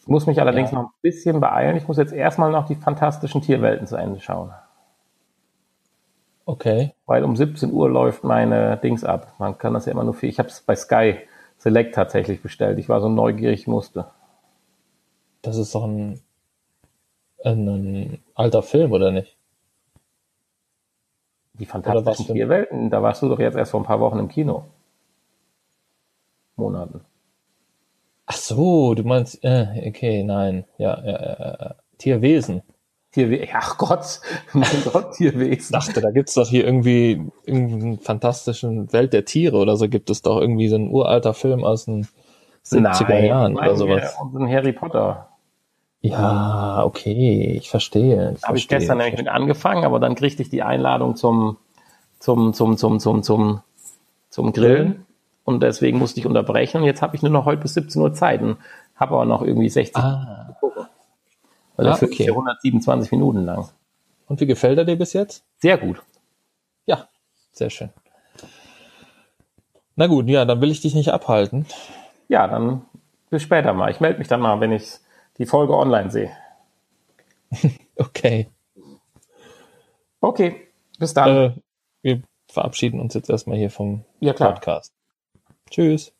[0.00, 0.78] Ich muss mich allerdings ja.
[0.78, 1.76] noch ein bisschen beeilen.
[1.76, 4.52] Ich muss jetzt erstmal noch die fantastischen Tierwelten zu Ende schauen.
[6.44, 6.92] Okay.
[7.06, 9.34] Weil um 17 Uhr läuft meine Dings ab.
[9.38, 10.26] Man kann das ja immer nur für.
[10.26, 11.18] Ich habe es bei Sky
[11.58, 12.78] Select tatsächlich bestellt.
[12.78, 14.06] Ich war so neugierig, musste.
[15.42, 16.20] Das ist doch ein,
[17.44, 19.36] ein, ein alter Film, oder nicht?
[21.54, 24.64] Die fantastischen Tierwelten, da warst du doch jetzt erst vor ein paar Wochen im Kino.
[26.56, 27.02] Monaten.
[28.26, 32.62] Ach so, du meinst, äh, okay, nein, ja, ja, Tierwesen.
[33.12, 34.20] Tierwesen, ach Gott,
[34.52, 35.52] mein Gott, Tierwesen.
[35.52, 40.10] Ich dachte, da gibt's doch hier irgendwie irgendeinen fantastischen Welt der Tiere oder so, gibt
[40.10, 42.08] es doch irgendwie so ein uralter Film aus den
[42.64, 44.16] 70er Nein, Jahren oder sowas.
[44.32, 45.28] Und Harry Potter.
[46.00, 48.34] Ja, okay, ich verstehe.
[48.42, 51.58] Habe ich gestern nämlich mit angefangen, aber dann kriegte ich die Einladung zum,
[52.18, 53.60] zum, zum, zum, zum, zum,
[54.30, 55.06] zum Grillen.
[55.44, 56.78] Und deswegen musste ich unterbrechen.
[56.78, 58.56] Und jetzt habe ich nur noch heute bis 17 Uhr Zeit und
[58.96, 60.56] habe aber noch irgendwie 60 ah.
[61.84, 62.22] Weil Ah, der okay.
[62.22, 63.68] ist ja 127 Minuten lang.
[64.26, 65.44] Und wie gefällt er dir bis jetzt?
[65.58, 66.02] Sehr gut.
[66.86, 67.08] Ja,
[67.52, 67.90] sehr schön.
[69.96, 71.66] Na gut, ja, dann will ich dich nicht abhalten.
[72.28, 72.82] Ja, dann
[73.30, 73.90] bis später mal.
[73.90, 74.98] Ich melde mich dann mal, wenn ich
[75.38, 76.30] die Folge online sehe.
[77.96, 78.48] Okay.
[80.20, 80.68] Okay,
[80.98, 81.28] bis dann.
[81.28, 81.52] Äh,
[82.00, 84.32] wir verabschieden uns jetzt erstmal hier vom ja.
[84.32, 84.92] Podcast.
[85.70, 86.12] Tschüss.